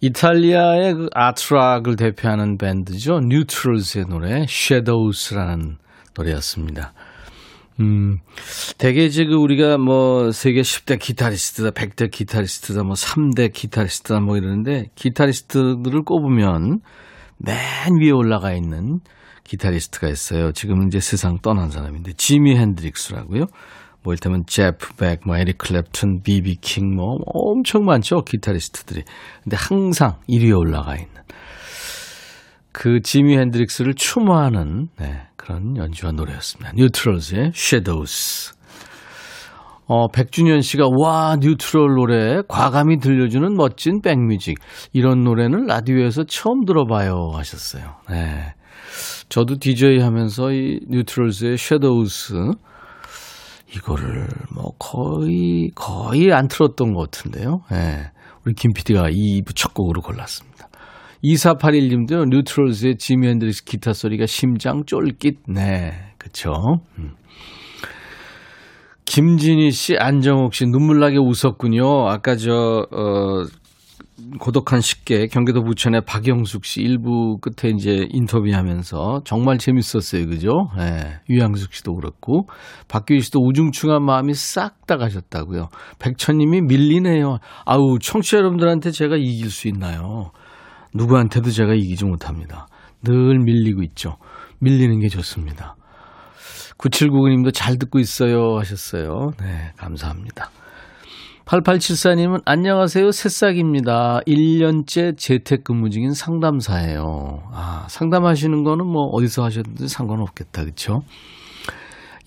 이탈리아의 0.00 0.94
그 0.94 1.08
아트락을 1.12 1.96
대표하는 1.96 2.56
밴드죠. 2.56 3.20
뉴트럴스의 3.20 4.06
노래 4.08 4.44
Shadows라는 4.44 5.76
노래였습니다. 6.16 6.94
음, 7.80 8.20
대개 8.78 9.10
지금 9.10 9.42
우리가 9.42 9.76
뭐 9.76 10.32
세계 10.32 10.62
10대 10.62 10.98
기타리스트다, 10.98 11.72
100대 11.72 12.10
기타리스트다, 12.10 12.84
뭐 12.84 12.94
3대 12.94 13.52
기타리스트다 13.52 14.20
뭐 14.20 14.38
이러는데 14.38 14.86
기타리스트들을 14.94 16.04
꼽으면 16.04 16.80
맨 17.36 17.56
위에 18.00 18.12
올라가 18.12 18.54
있는 18.54 19.00
기타리스트가 19.44 20.08
있어요. 20.08 20.52
지금은 20.52 20.86
이제 20.86 21.00
세상 21.00 21.38
떠난 21.42 21.70
사람인데 21.70 22.14
지미 22.16 22.56
핸드릭스라고요. 22.56 23.44
뭐 24.02 24.12
이를테면 24.12 24.44
제프 24.46 24.94
벡, 24.96 25.20
뭐 25.26 25.36
에릭 25.36 25.58
클랩튼, 25.58 26.22
비비 26.22 26.56
킹, 26.60 26.94
뭐 26.96 27.16
엄청 27.26 27.84
많죠 27.84 28.22
기타리스트들이. 28.22 29.02
근데 29.42 29.56
항상 29.56 30.16
1위에 30.28 30.56
올라가 30.58 30.96
있는 30.96 31.12
그 32.72 33.00
지미 33.02 33.36
헨드릭스를 33.36 33.94
추모하는 33.94 34.88
네, 34.98 35.22
그런 35.36 35.76
연주와 35.76 36.12
노래였습니다. 36.12 36.72
뉴 36.74 36.91
트롤스의 36.91 37.52
Shadows. 37.54 38.54
어, 39.86 40.08
백준현 40.08 40.62
씨가 40.62 40.84
와 40.96 41.36
뉴 41.38 41.52
트롤스 41.52 41.94
노래 41.94 42.42
과감히 42.48 42.98
들려주는 42.98 43.54
멋진 43.56 44.00
백뮤직 44.00 44.58
이런 44.92 45.22
노래는 45.22 45.66
라디오에서 45.66 46.24
처음 46.24 46.64
들어봐요 46.64 47.32
하셨어요. 47.34 47.96
네. 48.08 48.54
저도 49.28 49.56
DJ 49.58 49.98
하면서 50.00 50.50
이 50.50 50.80
뉴트럴즈의 50.88 51.54
Shadows 51.54 52.34
이거를 53.74 54.26
뭐 54.54 54.72
거의 54.78 55.70
거의 55.74 56.32
안 56.32 56.48
틀었던 56.48 56.92
것 56.92 57.10
같은데요. 57.10 57.62
예. 57.72 58.10
우리 58.44 58.54
김 58.54 58.72
PD가 58.72 59.08
2부 59.10 59.54
첫 59.54 59.72
곡으로 59.72 60.00
골랐습니다. 60.02 60.68
2481님도 61.24 62.28
뉴트럴즈의 62.28 62.96
지미 62.96 63.28
핸드릭스 63.28 63.64
기타 63.64 63.92
소리가 63.92 64.26
심장 64.26 64.84
쫄깃. 64.84 65.38
네. 65.48 65.92
그쵸. 66.18 66.52
음. 66.98 67.12
김진희 69.04 69.70
씨, 69.70 69.96
안정옥 69.96 70.54
씨 70.54 70.66
눈물 70.66 70.98
나게 70.98 71.18
웃었군요. 71.18 72.08
아까 72.08 72.34
저, 72.34 72.86
어, 72.90 73.44
고독한 74.38 74.80
식객 74.80 75.30
경기도 75.30 75.62
부천의 75.64 76.02
박영숙 76.06 76.64
씨 76.64 76.82
일부 76.82 77.38
끝에 77.40 77.72
이제 77.72 78.06
인터뷰하면서 78.10 79.22
정말 79.24 79.58
재밌었어요, 79.58 80.26
그죠? 80.26 80.50
예, 80.78 81.20
유양숙 81.30 81.72
씨도 81.72 81.94
그렇고 81.94 82.46
박규희 82.88 83.20
씨도 83.20 83.40
우중충한 83.40 84.04
마음이 84.04 84.34
싹 84.34 84.86
다 84.86 84.96
가셨다고요. 84.96 85.68
백천 85.98 86.38
님이 86.38 86.60
밀리네요. 86.60 87.38
아우 87.64 87.98
청취자 88.00 88.38
여러분들한테 88.38 88.90
제가 88.90 89.16
이길 89.16 89.50
수 89.50 89.68
있나요? 89.68 90.32
누구한테도 90.94 91.50
제가 91.50 91.72
이기지 91.74 92.04
못합니다. 92.04 92.66
늘 93.02 93.38
밀리고 93.38 93.82
있죠. 93.84 94.16
밀리는 94.58 94.98
게 95.00 95.08
좋습니다. 95.08 95.76
9799님도 96.78 97.52
잘 97.54 97.78
듣고 97.78 97.98
있어요 98.00 98.58
하셨어요. 98.58 99.30
네, 99.40 99.72
감사합니다. 99.76 100.50
8874님은 101.46 102.42
안녕하세요. 102.44 103.10
새싹입니다. 103.10 104.20
1년째 104.26 105.16
재택근무 105.18 105.90
중인 105.90 106.12
상담사예요. 106.12 107.42
아, 107.52 107.86
상담하시는 107.88 108.62
거는 108.62 108.86
뭐 108.86 109.06
어디서 109.12 109.44
하셨든지 109.44 109.88
상관없겠다. 109.88 110.62
그렇죠? 110.62 111.02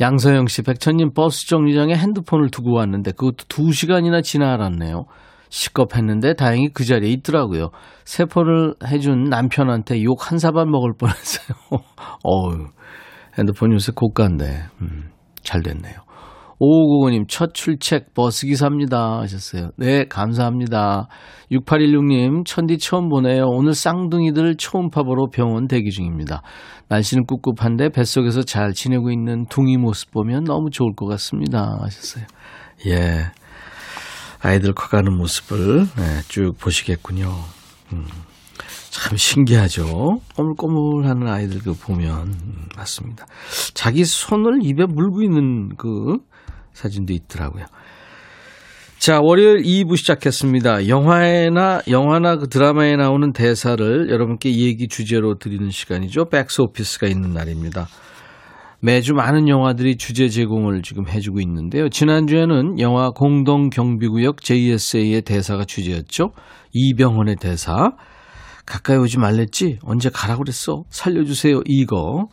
양서영 0.02 0.48
씨, 0.48 0.62
백천님 0.62 1.14
버스 1.14 1.48
정류장에 1.48 1.96
핸드폰을 1.96 2.50
두고 2.52 2.74
왔는데 2.76 3.12
그것도 3.12 3.46
2시간이나 3.48 4.22
지나 4.22 4.54
알았네요. 4.54 5.06
시겁했는데 5.50 6.34
다행히 6.34 6.68
그 6.74 6.84
자리에 6.84 7.10
있더라고요. 7.12 7.70
세포를 8.04 8.76
해준 8.86 9.24
남편한테 9.30 10.04
욕 10.04 10.30
한 10.30 10.38
사발 10.38 10.66
먹을 10.66 10.92
뻔했어요. 10.98 11.56
어우, 12.24 12.68
핸드폰 13.38 13.72
요새 13.72 13.94
고가인데. 13.96 14.64
음. 14.82 15.12
잘 15.44 15.62
됐네요. 15.62 15.94
5595님, 16.60 17.26
첫 17.28 17.54
출첵 17.54 18.14
버스기사입니다. 18.14 19.20
하셨어요. 19.22 19.72
네, 19.78 20.06
감사합니다. 20.06 21.08
6816님, 21.52 22.46
천디 22.46 22.78
처음 22.78 23.10
보네요. 23.10 23.46
오늘 23.46 23.74
쌍둥이들 23.74 24.56
초음파 24.58 25.04
보러 25.04 25.28
병원 25.32 25.68
대기 25.68 25.92
중입니다. 25.92 26.42
날씨는 26.88 27.26
꿉꿉한데 27.26 27.90
뱃속에서 27.90 28.44
잘 28.44 28.74
지내고 28.74 29.12
있는 29.12 29.46
둥이 29.48 29.78
모습 29.78 30.12
보면 30.12 30.44
너무 30.44 30.70
좋을 30.70 30.94
것 30.96 31.08
같습니다. 31.08 31.78
하셨어요. 31.82 32.26
예. 32.88 33.26
아이들 34.42 34.74
커가는 34.74 35.12
모습을 35.18 35.88
네, 35.98 36.22
쭉 36.28 36.54
보시겠군요. 36.60 37.34
음, 37.94 38.06
참 38.92 39.18
신기하죠. 39.18 40.20
꼬물꼬물하는 40.36 41.28
아이들 41.28 41.60
그 41.62 41.74
보면 41.74 42.28
음, 42.28 42.68
맞습니다. 42.78 43.26
자기 43.74 44.06
손을 44.06 44.60
입에 44.64 44.86
물고 44.86 45.24
있는 45.24 45.76
그 45.78 46.18
사진도 46.76 47.14
있더라고요. 47.14 47.66
자, 48.98 49.20
월요일 49.22 49.62
2부 49.64 49.98
시작했습니다. 49.98 50.88
영화나, 50.88 51.82
영화나 51.90 52.38
그 52.38 52.48
드라마에 52.48 52.96
나오는 52.96 53.34
대사를 53.34 54.10
여러분께 54.10 54.56
얘기 54.56 54.88
주제로 54.88 55.38
드리는 55.38 55.70
시간이죠. 55.70 56.26
백스 56.26 56.62
오피스가 56.62 57.08
있는 57.08 57.32
날입니다. 57.32 57.88
매주 58.82 59.14
많은 59.14 59.48
영화들이 59.48 59.98
주제 59.98 60.28
제공을 60.28 60.82
지금 60.82 61.08
해주고 61.08 61.40
있는데요. 61.42 61.90
지난주에는 61.90 62.80
영화 62.80 63.10
공동경비구역 63.12 64.42
JSA의 64.42 65.22
대사가 65.22 65.66
주제였죠. 65.66 66.32
이병헌의 66.74 67.38
대사. 67.38 67.92
가까이 68.66 68.98
오지 68.98 69.20
말랬지? 69.20 69.80
언제 69.84 70.10
가라고 70.10 70.44
그랬어? 70.44 70.84
살려주세요. 70.90 71.62
이거. 71.66 72.28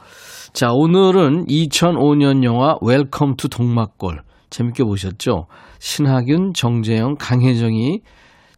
자, 0.52 0.68
오늘은 0.72 1.46
2005년 1.46 2.44
영화 2.44 2.76
웰컴 2.81 3.37
투 3.37 3.48
동막골. 3.48 4.22
재밌게 4.53 4.85
보셨죠? 4.85 5.47
신하균, 5.81 6.53
정재영, 6.55 7.17
강혜정이 7.19 8.01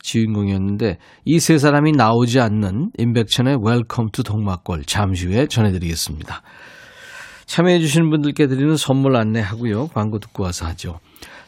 주인공이었는데 0.03 0.99
이 1.25 1.39
세 1.39 1.57
사람이 1.57 1.93
나오지 1.93 2.39
않는 2.41 2.91
임백천의 2.99 3.59
웰컴 3.63 4.09
투 4.13 4.23
동막골 4.23 4.85
잠시 4.85 5.27
후에 5.27 5.47
전해드리겠습니다. 5.47 6.43
참여해 7.47 7.79
주시는 7.79 8.11
분들께 8.11 8.47
드리는 8.49 8.77
선물 8.77 9.17
안내하고요. 9.17 9.89
광고 9.89 10.19
듣고 10.19 10.43
와서 10.43 10.67
하죠. 10.67 10.99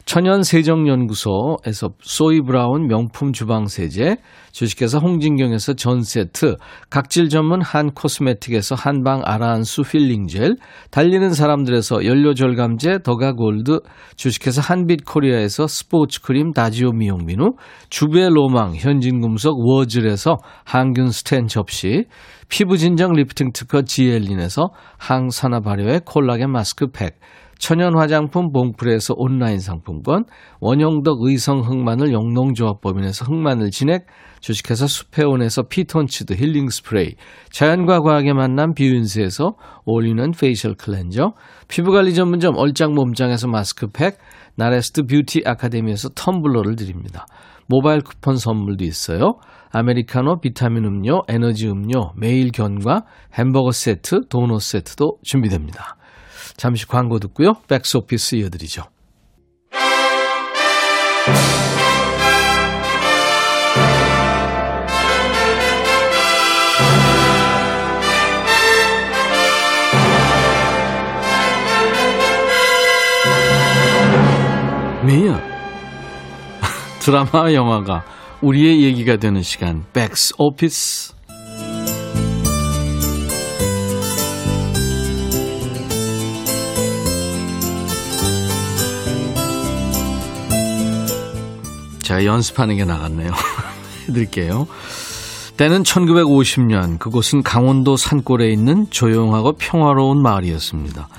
천연세정연구소에서 0.07 1.89
소이브라운 1.99 2.87
명품 2.87 3.33
주방세제, 3.33 4.15
주식회사 4.53 4.99
홍진경에서 4.99 5.73
전세트, 5.73 6.55
각질 6.89 7.27
전문 7.27 7.61
한 7.61 7.91
코스메틱에서 7.91 8.75
한방 8.75 9.21
아라한수 9.25 9.83
필링젤, 9.83 10.55
달리는 10.91 11.29
사람들에서 11.31 12.05
연료절감제 12.05 12.99
더가골드, 13.03 13.81
주식회사 14.15 14.61
한빛코리아에서 14.61 15.67
스포츠크림 15.67 16.53
다지오 16.53 16.93
미용비누, 16.93 17.55
주베로망 17.89 18.75
현진금속 18.75 19.59
워즐에서 19.59 20.37
항균 20.63 21.11
스텐 21.11 21.47
접시, 21.47 22.05
피부진정 22.47 23.11
리프팅 23.11 23.51
특허 23.53 23.81
지엘린에서 23.81 24.69
항산화 24.97 25.59
발효의 25.59 26.01
콜라겐 26.05 26.49
마스크팩, 26.49 27.19
천연 27.59 27.97
화장품 27.97 28.51
봉프레에서 28.51 29.13
온라인 29.17 29.59
상품권, 29.59 30.25
원형덕 30.59 31.19
의성 31.21 31.59
흑마늘 31.61 32.13
영농조합법인에서 32.13 33.25
흑마늘 33.25 33.71
진액, 33.71 34.05
주식회사 34.39 34.87
수페온에서 34.87 35.63
피톤치드 35.63 36.33
힐링 36.33 36.69
스프레이, 36.69 37.15
자연과 37.51 38.01
과학의 38.01 38.33
만남 38.33 38.73
비윤세에서 38.73 39.55
올리는 39.85 40.31
facial 40.31 40.75
cleanser, 40.75 41.33
피부관리 41.67 42.13
전문점 42.13 42.55
얼짱 42.55 42.93
몸짱에서 42.93 43.47
마스크팩, 43.47 44.17
나레스트 44.55 45.03
뷰티 45.03 45.43
아카데미에서 45.45 46.09
텀블러를 46.09 46.77
드립니다. 46.77 47.25
모바일 47.67 48.01
쿠폰 48.01 48.37
선물도 48.37 48.85
있어요. 48.85 49.39
아메리카노, 49.71 50.39
비타민 50.39 50.85
음료, 50.85 51.21
에너지 51.27 51.67
음료, 51.67 52.11
매일 52.15 52.51
견과, 52.51 53.03
햄버거 53.33 53.71
세트, 53.71 54.27
도넛 54.29 54.61
세트도 54.61 55.17
준비됩니다. 55.23 55.97
잠시 56.55 56.87
광고 56.87 57.19
듣고요. 57.19 57.55
백스 57.67 57.97
오피스 57.97 58.35
이어드리죠. 58.35 58.83
왜요? 75.05 75.39
드라마 76.99 77.53
영화가 77.53 78.03
우리의 78.41 78.83
얘기가 78.83 79.17
되는 79.17 79.41
시간 79.41 79.85
백스 79.93 80.33
오피스 80.37 81.16
제가 92.07 92.23
연습하는 92.23 92.77
게 92.77 92.85
나갔네요. 92.85 93.31
해드릴게요. 94.07 94.65
때는 95.57 95.83
1950년 95.83 96.99
그곳은 96.99 97.43
강원도 97.43 97.97
산골에 97.97 98.49
있는 98.49 98.89
조용하고 98.89 99.53
평화로운 99.57 100.21
마을이었습니다. 100.21 101.09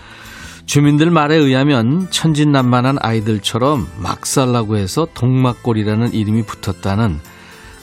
주민들 0.64 1.10
말에 1.10 1.36
의하면 1.36 2.08
천진난만한 2.10 2.96
아이들처럼 3.02 3.86
막 3.98 4.24
살라고 4.24 4.78
해서 4.78 5.06
동막골이라는 5.12 6.14
이름이 6.14 6.44
붙었다는 6.44 7.20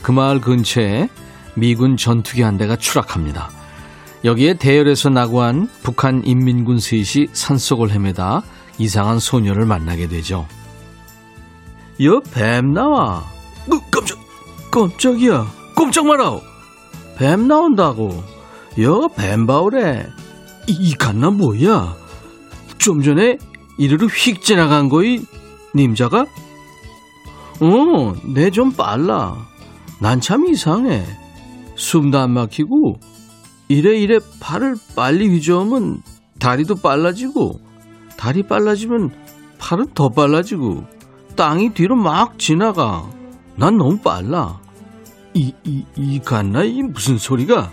그 0.02 0.12
마을 0.12 0.42
근처에 0.42 1.10
미군 1.54 1.98
전투기 1.98 2.42
한 2.42 2.58
대가 2.58 2.76
추락합니다. 2.76 3.52
여기에 4.24 4.56
대열에서 4.56 5.10
나고한 5.10 5.70
북한 5.84 6.24
인민군 6.26 6.80
셋이 6.80 7.28
산속을 7.34 7.92
헤매다 7.92 8.42
이상한 8.80 9.20
소녀를 9.20 9.68
만나게 9.68 10.08
되죠. 10.08 10.48
여뱀 12.02 12.74
나와. 12.74 13.24
어, 13.72 13.80
깜짝, 13.92 14.20
깜짝이야. 14.72 15.48
꼼짝 15.76 16.06
마라. 16.06 16.40
뱀 17.18 17.48
나온다고. 17.48 18.24
여뱀 18.78 19.46
바오래. 19.48 20.08
이, 20.68 20.72
이 20.72 20.94
갓나 20.96 21.30
뭐야? 21.32 21.96
좀 22.78 23.02
전에 23.02 23.38
이리로 23.78 24.08
휙 24.08 24.42
지나간 24.42 24.90
거이 24.90 25.22
님자가? 25.76 26.26
어, 27.62 28.14
내 28.34 28.50
좀 28.52 28.72
빨라. 28.72 29.36
난 30.02 30.20
참 30.20 30.46
이상해. 30.48 31.06
숨도 31.78 32.18
안 32.20 32.32
막히고 32.32 33.00
이래 33.68 33.98
이래 33.98 34.20
팔을 34.40 34.76
빨리 34.96 35.28
휘저으면 35.28 36.02
다리도 36.40 36.76
빨라지고 36.76 37.60
다리 38.18 38.44
빨라지면 38.44 39.12
팔은 39.60 39.88
더 39.94 40.10
빨라지고 40.10 40.86
땅이 41.36 41.74
뒤로 41.74 41.96
막 41.96 42.40
지나가. 42.40 43.06
난 43.56 43.78
너무 43.78 43.98
빨라. 44.00 44.60
이, 45.34 45.54
이, 45.64 45.84
이 45.96 46.20
갓나, 46.24 46.64
이 46.64 46.82
무슨 46.82 47.18
소리가? 47.18 47.72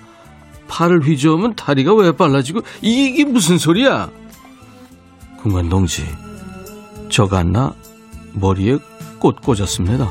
팔을 0.68 1.02
휘저으면 1.02 1.54
다리가 1.54 1.94
왜 1.94 2.12
빨라지고, 2.12 2.60
이게 2.80 3.24
무슨 3.24 3.58
소리야? 3.58 4.10
군관 5.38 5.68
동지, 5.68 6.04
저 7.08 7.26
갓나 7.26 7.74
머리에 8.32 8.78
꽃 9.18 9.40
꽂았습니다. 9.40 10.10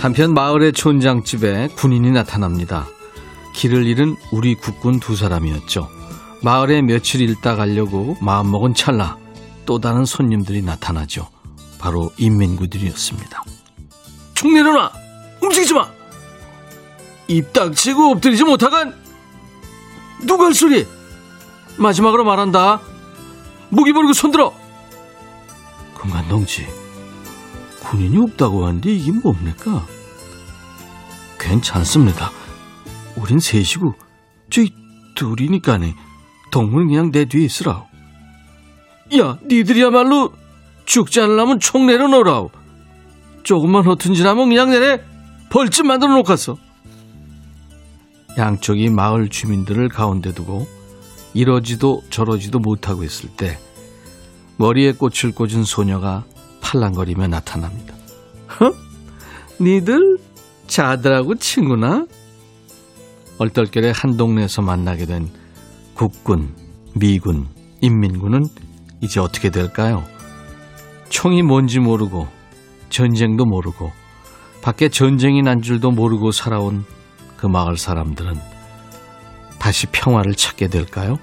한편 0.00 0.32
마을의 0.32 0.72
촌장집에 0.72 1.68
군인이 1.76 2.10
나타납니다. 2.12 2.86
길을 3.60 3.86
잃은 3.86 4.16
우리 4.30 4.54
국군 4.54 5.00
두 5.00 5.14
사람이었죠. 5.14 5.86
마을에 6.42 6.80
며칠 6.80 7.20
있다 7.20 7.56
가려고 7.56 8.16
마음먹은 8.22 8.72
찰나 8.72 9.18
또 9.66 9.78
다른 9.78 10.06
손님들이 10.06 10.62
나타나죠. 10.62 11.28
바로 11.78 12.10
인민구들이었습니다. 12.16 13.44
총 14.32 14.54
내려놔! 14.54 14.90
움직이지 15.42 15.74
마! 15.74 15.90
입 17.28 17.52
닥치고 17.52 18.12
엎드리지 18.12 18.44
못하간 18.44 18.94
누가 20.22 20.46
할 20.46 20.54
소리? 20.54 20.86
마지막으로 21.76 22.24
말한다. 22.24 22.80
무기 23.68 23.92
버리고 23.92 24.14
손들어! 24.14 24.54
금관 25.98 26.26
동지, 26.28 26.66
군인이 27.80 28.16
없다고 28.22 28.66
하는데 28.66 28.90
이게 28.90 29.12
뭡니까? 29.12 29.86
괜찮습니다. 31.38 32.39
우린 33.20 33.38
셋이고 33.38 33.94
저희 34.50 34.74
둘이니까네 35.14 35.94
동물 36.50 36.86
그냥 36.86 37.10
내 37.10 37.24
뒤에 37.24 37.44
있으라 37.44 37.86
야 39.18 39.38
니들이야말로 39.44 40.32
죽지 40.84 41.20
않으려면 41.20 41.60
총 41.60 41.86
내려놓으라 41.86 42.46
조금만 43.42 43.84
허튼짓하면 43.84 44.48
그냥 44.48 44.70
내래 44.70 45.00
벌집 45.50 45.86
만들어 45.86 46.14
놓겠어 46.14 46.58
양쪽이 48.38 48.90
마을 48.90 49.28
주민들을 49.28 49.88
가운데 49.88 50.32
두고 50.32 50.66
이러지도 51.34 52.02
저러지도 52.10 52.58
못하고 52.58 53.04
있을 53.04 53.28
때 53.30 53.58
머리에 54.56 54.92
꽃을 54.92 55.32
꽂은 55.34 55.64
소녀가 55.64 56.24
팔랑거리며 56.60 57.28
나타납니다. 57.28 57.94
허? 58.60 58.72
니들 59.60 60.18
자들하고 60.66 61.36
친구나? 61.36 62.06
얼떨결에 63.40 63.92
한 63.94 64.18
동네에서 64.18 64.60
만나게 64.60 65.06
된 65.06 65.30
국군, 65.94 66.54
미군, 66.94 67.48
인민군은 67.80 68.42
이제 69.00 69.18
어떻게 69.18 69.48
될까요? 69.48 70.04
총이 71.08 71.42
뭔지 71.42 71.80
모르고 71.80 72.28
전쟁도 72.90 73.46
모르고 73.46 73.92
밖에 74.60 74.90
전쟁이 74.90 75.40
난 75.40 75.62
줄도 75.62 75.90
모르고 75.90 76.32
살아온 76.32 76.84
그 77.38 77.46
마을 77.46 77.78
사람들은 77.78 78.34
다시 79.58 79.86
평화를 79.86 80.34
찾게 80.34 80.68
될까요? 80.68 81.16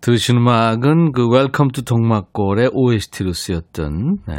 들으신 0.00 0.38
음악은 0.38 1.12
그 1.12 1.28
웰컴 1.28 1.68
투 1.68 1.84
동막골의 1.84 2.70
OST로 2.72 3.32
쓰였던 3.32 4.16
네, 4.26 4.34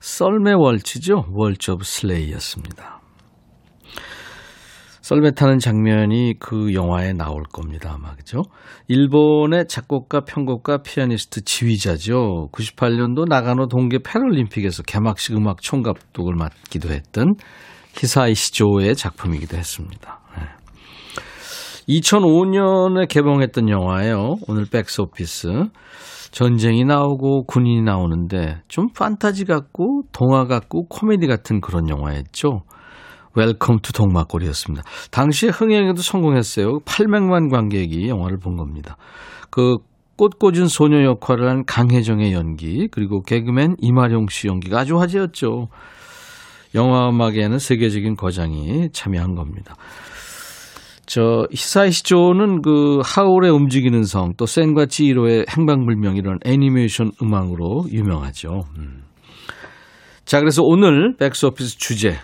썰매 0.00 0.52
왈츠죠. 0.52 1.26
Waltz 1.32 1.72
of 1.72 1.84
Sleigh였습니다. 1.84 3.00
썰매 5.06 5.34
타는 5.36 5.60
장면이 5.60 6.34
그 6.40 6.74
영화에 6.74 7.12
나올 7.12 7.44
겁니다. 7.44 7.92
아마 7.94 8.16
그죠? 8.16 8.42
일본의 8.88 9.68
작곡가, 9.68 10.22
편곡가, 10.22 10.78
피아니스트, 10.78 11.44
지휘자죠. 11.44 12.48
98년도 12.50 13.28
나가노 13.28 13.68
동계 13.68 13.98
패럴림픽에서 14.04 14.82
개막식 14.82 15.36
음악 15.36 15.62
총감독을 15.62 16.34
맡기도 16.34 16.88
했던 16.90 17.36
히사이시 17.94 18.34
조의 18.34 18.96
작품이기도 18.96 19.56
했습니다. 19.56 20.18
네. 20.36 20.42
2005년에 21.88 23.06
개봉했던 23.08 23.68
영화예요. 23.68 24.38
오늘 24.48 24.66
백스 24.68 25.02
오피스. 25.02 25.48
전쟁이 26.36 26.84
나오고 26.84 27.44
군인이 27.46 27.80
나오는데 27.80 28.60
좀 28.68 28.88
판타지 28.92 29.46
같고 29.46 30.02
동화 30.12 30.44
같고 30.44 30.86
코미디 30.88 31.26
같은 31.26 31.62
그런 31.62 31.88
영화였죠. 31.88 32.60
웰컴 33.34 33.78
투 33.82 33.94
동막골이었습니다. 33.94 34.82
당시에 35.10 35.48
흥행에도 35.48 36.02
성공했어요. 36.02 36.80
800만 36.80 37.50
관객이 37.50 38.06
영화를 38.10 38.36
본 38.38 38.56
겁니다. 38.56 38.98
그 39.50 39.76
꽃 40.16 40.38
꽂은 40.38 40.66
소녀 40.66 41.04
역할을 41.04 41.46
한 41.46 41.64
강혜정의 41.66 42.32
연기 42.32 42.88
그리고 42.90 43.20
개그맨 43.20 43.76
이마룡 43.78 44.28
씨 44.30 44.48
연기가 44.48 44.80
아주 44.80 44.98
화제였죠. 44.98 45.68
영화 46.74 47.08
음악에는 47.10 47.58
세계적인 47.58 48.16
거장이 48.16 48.88
참여한 48.92 49.34
겁니다. 49.34 49.74
저 51.06 51.46
히사이 51.52 51.92
시조는 51.92 52.62
그 52.62 53.00
하울의 53.04 53.50
움직이는 53.52 54.02
성 54.04 54.32
또 54.36 54.44
센과 54.44 54.86
지히로의 54.86 55.46
행방불명 55.48 56.16
이런 56.16 56.38
애니메이션 56.44 57.12
음악으로 57.22 57.86
유명하죠. 57.90 58.64
음. 58.76 59.04
자 60.24 60.40
그래서 60.40 60.62
오늘 60.64 61.14
백스오피스 61.16 61.78
주제 61.78 62.16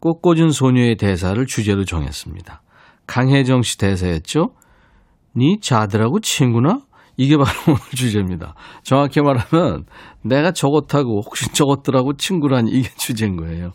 꽃꽂은 0.00 0.50
소녀의 0.50 0.96
대사를 0.96 1.44
주제로 1.46 1.84
정했습니다. 1.84 2.62
강혜정 3.08 3.62
씨 3.62 3.78
대사였죠. 3.78 4.50
네 5.34 5.56
자들하고 5.60 6.20
친구나? 6.20 6.80
이게 7.16 7.36
바로 7.36 7.48
오늘 7.66 7.80
주제입니다. 7.96 8.54
정확히 8.84 9.20
말하면 9.20 9.84
내가 10.22 10.52
저것하고 10.52 11.22
혹시 11.24 11.52
저것들하고 11.52 12.14
친구라니 12.16 12.70
이게 12.70 12.88
주제인 12.96 13.36
거예요. 13.36 13.72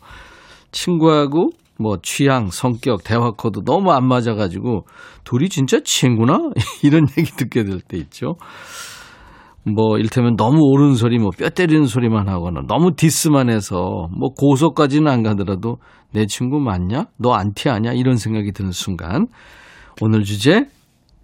친구하고 0.72 1.50
뭐 1.80 1.98
취향, 2.02 2.50
성격, 2.52 3.04
대화 3.04 3.32
코드 3.32 3.62
너무 3.66 3.92
안 3.92 4.08
맞아가지고 4.08 4.86
둘이 5.24 5.50
진짜 5.50 5.80
친구나? 5.84 6.38
이런 6.84 7.08
얘기 7.18 7.32
듣게 7.32 7.64
될 7.64 7.80
때 7.80 7.98
있죠. 7.98 8.36
뭐 9.66 9.98
일테면 9.98 10.36
너무 10.36 10.60
옳은 10.62 10.96
소리, 10.96 11.18
뭐 11.20 11.32
뼈 11.32 11.50
때리는 11.50 11.86
소리만 11.86 12.28
하거나 12.28 12.62
너무 12.68 12.96
diss만 12.96 13.50
해서 13.50 14.08
뭐 14.12 14.30
고소까지는 14.38 15.10
안 15.10 15.24
가더라도 15.24 15.78
내 16.12 16.26
친구 16.26 16.60
맞냐? 16.60 17.06
너 17.18 17.34
안티 17.34 17.70
아냐? 17.70 17.94
이런 17.94 18.18
생각이 18.18 18.52
드는 18.52 18.72
순간 18.72 19.28
오늘 20.02 20.24
주제 20.24 20.66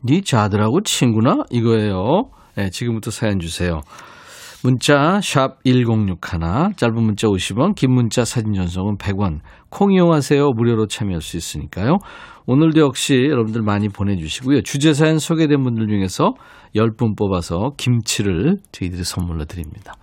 니 0.01 0.21
쟈들하고 0.21 0.81
친구나 0.83 1.43
이거예요. 1.49 2.29
네, 2.55 2.69
지금부터 2.69 3.11
사연 3.11 3.39
주세요. 3.39 3.81
문자 4.61 5.21
샵 5.21 5.63
1061, 5.63 6.75
짧은 6.75 6.95
문자 6.95 7.27
50원, 7.27 7.75
긴 7.75 7.93
문자 7.93 8.25
사진 8.25 8.53
전송은 8.53 8.97
100원. 8.97 9.39
콩 9.69 9.93
이용하세요. 9.93 10.51
무료로 10.51 10.87
참여할 10.87 11.21
수 11.21 11.37
있으니까요. 11.37 11.99
오늘도 12.45 12.81
역시 12.81 13.13
여러분들 13.29 13.61
많이 13.61 13.87
보내주시고요. 13.87 14.63
주제 14.63 14.93
사연 14.93 15.17
소개된 15.17 15.63
분들 15.63 15.87
중에서 15.87 16.33
10분 16.75 17.17
뽑아서 17.17 17.71
김치를 17.77 18.57
저희들이 18.73 19.05
선물로 19.05 19.45
드립니다. 19.45 19.93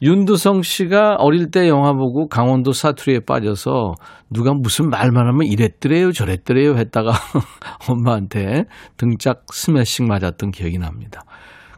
윤두성 0.00 0.62
씨가 0.62 1.16
어릴 1.18 1.50
때 1.50 1.68
영화 1.68 1.92
보고 1.92 2.28
강원도 2.28 2.72
사투리에 2.72 3.20
빠져서 3.26 3.92
누가 4.30 4.52
무슨 4.54 4.88
말만 4.88 5.28
하면 5.28 5.46
이랬더래요 5.46 6.10
저랬더래요 6.10 6.76
했다가 6.76 7.12
엄마한테 7.88 8.64
등짝 8.96 9.44
스매싱 9.52 10.06
맞았던 10.06 10.50
기억이 10.50 10.78
납니다. 10.78 11.20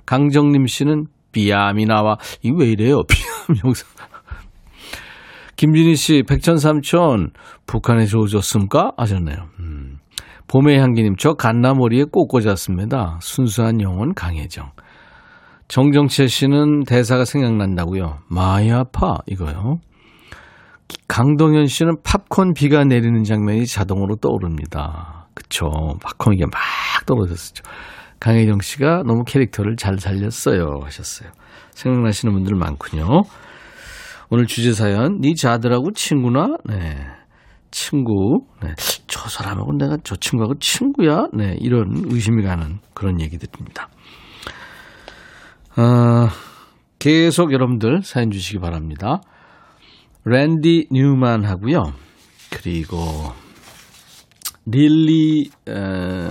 강정림 0.06 0.66
씨는 0.66 1.06
비암이 1.34 1.84
나와. 1.84 2.16
이거 2.42 2.58
왜 2.60 2.70
이래요? 2.70 3.02
비암 3.10 3.58
영상. 3.64 3.86
김진희 5.56 5.94
씨, 5.96 6.22
백천삼촌, 6.26 7.30
북한에서 7.66 8.18
오셨습니까? 8.18 8.92
하셨네요. 8.96 9.36
음. 9.60 9.98
봄의 10.48 10.78
향기님, 10.78 11.16
저 11.18 11.34
갓나머리에 11.34 12.04
꼭 12.10 12.28
꽂았습니다. 12.28 13.18
순수한 13.20 13.80
영혼 13.80 14.14
강혜정. 14.14 14.70
정정채 15.68 16.26
씨는 16.26 16.84
대사가 16.84 17.24
생각난다고요. 17.24 18.18
많이 18.28 18.72
아파, 18.72 19.18
이거요. 19.26 19.80
강동현 21.08 21.66
씨는 21.66 21.96
팝콘 22.02 22.54
비가 22.54 22.84
내리는 22.84 23.24
장면이 23.24 23.66
자동으로 23.66 24.16
떠오릅니다. 24.16 25.28
그쵸. 25.34 25.70
팝콘이 26.02 26.38
막 26.40 27.06
떨어졌었죠. 27.06 27.62
강혜정 28.24 28.60
씨가 28.62 29.02
너무 29.06 29.22
캐릭터를 29.26 29.76
잘 29.76 29.98
살렸어요 29.98 30.80
하셨어요. 30.82 31.30
생각나시는 31.72 32.32
분들 32.32 32.54
많군요. 32.56 33.04
오늘 34.30 34.46
주제 34.46 34.72
사연 34.72 35.20
네 35.20 35.34
자들하고 35.34 35.92
친구나? 35.92 36.56
네. 36.64 36.96
친구. 37.70 38.46
네. 38.62 38.72
저 39.08 39.28
사람하고 39.28 39.74
내가 39.76 39.98
저 40.04 40.16
친구하고 40.16 40.54
친구야? 40.58 41.26
네. 41.34 41.54
이런 41.60 42.04
의심이 42.06 42.42
가는 42.42 42.78
그런 42.94 43.20
얘기들입니다. 43.20 43.90
아, 45.76 46.30
계속 46.98 47.52
여러분들 47.52 48.04
사연 48.04 48.30
주시기 48.30 48.58
바랍니다. 48.58 49.20
랜디 50.24 50.86
뉴만 50.90 51.44
하고요. 51.44 51.92
그리고 52.50 52.96
릴리 54.64 55.50
에, 55.68 56.28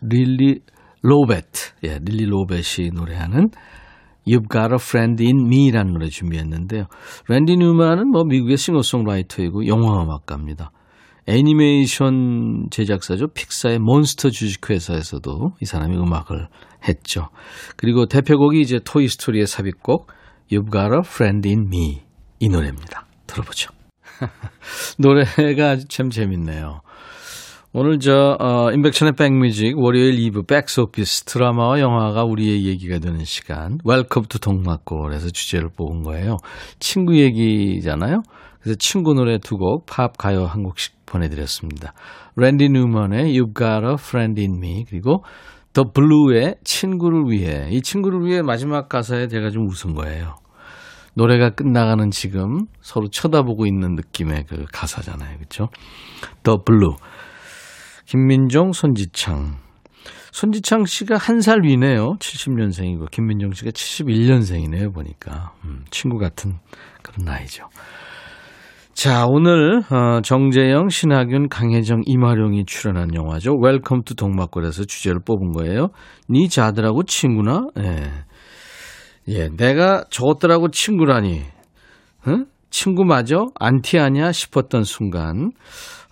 릴리 0.00 0.60
로베트, 1.06 1.70
예, 1.84 2.00
릴리 2.02 2.26
로벳이 2.26 2.90
노래하는 2.92 3.50
You've 4.26 4.50
Got 4.50 4.72
a 4.72 4.78
Friend 4.80 5.22
in 5.22 5.46
Me라는 5.46 5.92
노래 5.92 6.08
준비했는데요. 6.08 6.86
랜디 7.28 7.56
뉴만은 7.58 8.10
뭐 8.10 8.24
미국의 8.24 8.56
싱어송라이터이고 8.56 9.68
영화 9.68 10.02
음악가입니다. 10.02 10.72
애니메이션 11.28 12.66
제작사죠. 12.72 13.28
픽사의 13.28 13.78
몬스터 13.78 14.30
주식회사에서도 14.30 15.52
이 15.60 15.64
사람이 15.64 15.96
음악을 15.96 16.48
했죠. 16.88 17.28
그리고 17.76 18.06
대표곡이 18.06 18.60
이제 18.60 18.80
토이스토리의 18.84 19.46
삽입곡 19.46 20.08
You've 20.50 20.72
Got 20.72 20.92
a 20.92 21.00
Friend 21.04 21.48
in 21.48 21.66
Me 21.66 22.02
이 22.40 22.48
노래입니다. 22.48 23.06
들어보죠. 23.28 23.70
노래가 24.98 25.76
참 25.88 26.10
재밌네요. 26.10 26.80
오늘 27.78 27.98
저 27.98 28.38
어, 28.40 28.72
임백천의 28.72 29.16
백뮤직 29.16 29.76
월요일 29.76 30.16
2부 30.16 30.46
백스오피스 30.46 31.24
드라마와 31.24 31.78
영화가 31.78 32.24
우리의 32.24 32.64
얘기가 32.64 32.98
되는 33.00 33.22
시간 33.26 33.76
웰컴 33.84 34.24
투 34.30 34.40
동막골에서 34.40 35.28
주제를 35.28 35.68
뽑은 35.76 36.02
거예요. 36.02 36.38
친구 36.78 37.18
얘기잖아요. 37.18 38.22
그래서 38.62 38.78
친구 38.78 39.12
노래 39.12 39.36
두 39.36 39.58
곡 39.58 39.84
팝 39.84 40.16
가요 40.16 40.46
한 40.46 40.62
곡씩 40.62 41.04
보내드렸습니다. 41.04 41.92
랜디 42.36 42.70
뉴먼의 42.70 43.38
You've 43.38 43.54
Got 43.54 43.86
a 43.86 43.96
Friend 43.98 44.40
in 44.40 44.56
Me 44.56 44.86
그리고 44.88 45.22
더 45.74 45.84
블루의 45.92 46.54
친구를 46.64 47.24
위해 47.28 47.68
이 47.70 47.82
친구를 47.82 48.24
위해 48.24 48.40
마지막 48.40 48.88
가사에 48.88 49.28
제가 49.28 49.50
좀 49.50 49.68
웃은 49.68 49.94
거예요. 49.94 50.36
노래가 51.12 51.50
끝나가는 51.50 52.10
지금 52.10 52.68
서로 52.80 53.08
쳐다보고 53.08 53.66
있는 53.66 53.96
느낌의 53.96 54.44
그 54.48 54.64
가사잖아요. 54.72 55.36
그렇죠? 55.36 55.68
더 56.42 56.62
블루 56.62 56.96
김민종, 58.06 58.72
손지창. 58.72 59.56
손지창 60.32 60.84
씨가 60.84 61.16
한 61.16 61.40
살 61.40 61.62
위네요. 61.64 62.16
70년생이고 62.20 63.10
김민종 63.10 63.52
씨가 63.52 63.70
71년생이네요. 63.70 64.92
보니까 64.92 65.52
음, 65.64 65.84
친구 65.90 66.18
같은 66.18 66.58
그런 67.02 67.24
나이죠. 67.24 67.68
자, 68.92 69.26
오늘 69.26 69.82
어, 69.90 70.20
정재영, 70.22 70.88
신하균, 70.88 71.48
강혜정, 71.48 72.02
이마룡이 72.06 72.64
출연한 72.64 73.14
영화죠. 73.14 73.54
웰컴 73.60 74.02
투 74.04 74.14
동막골에서 74.14 74.84
주제를 74.84 75.20
뽑은 75.26 75.52
거예요. 75.52 75.88
네 76.28 76.48
자들하고 76.48 77.02
친구나? 77.04 77.66
예. 77.78 78.10
예, 79.28 79.48
내가 79.48 80.04
저것들하고 80.10 80.70
친구라니. 80.70 81.42
응? 82.28 82.46
친구 82.78 83.06
맞아? 83.06 83.46
안티 83.58 83.98
아니야? 83.98 84.32
싶었던 84.32 84.84
순간. 84.84 85.50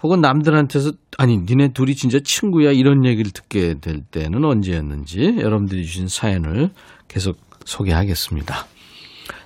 혹은 0.02 0.22
남들한테서 0.22 0.92
아니 1.18 1.36
니네 1.36 1.74
둘이 1.74 1.94
진짜 1.94 2.18
친구야 2.24 2.72
이런 2.72 3.04
얘기를 3.04 3.30
듣게 3.32 3.74
될 3.82 4.00
때는 4.00 4.42
언제였는지 4.46 5.36
여러분들이 5.40 5.84
주신 5.84 6.08
사연을 6.08 6.70
계속 7.06 7.36
소개하겠습니다. 7.66 8.64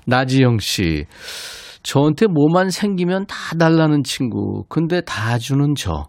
나지영 0.06 0.60
씨. 0.60 1.06
저한테 1.82 2.28
뭐만 2.28 2.70
생기면 2.70 3.26
다 3.26 3.34
달라는 3.58 4.04
친구. 4.04 4.62
근데 4.68 5.00
다 5.00 5.38
주는 5.38 5.74
저. 5.74 6.06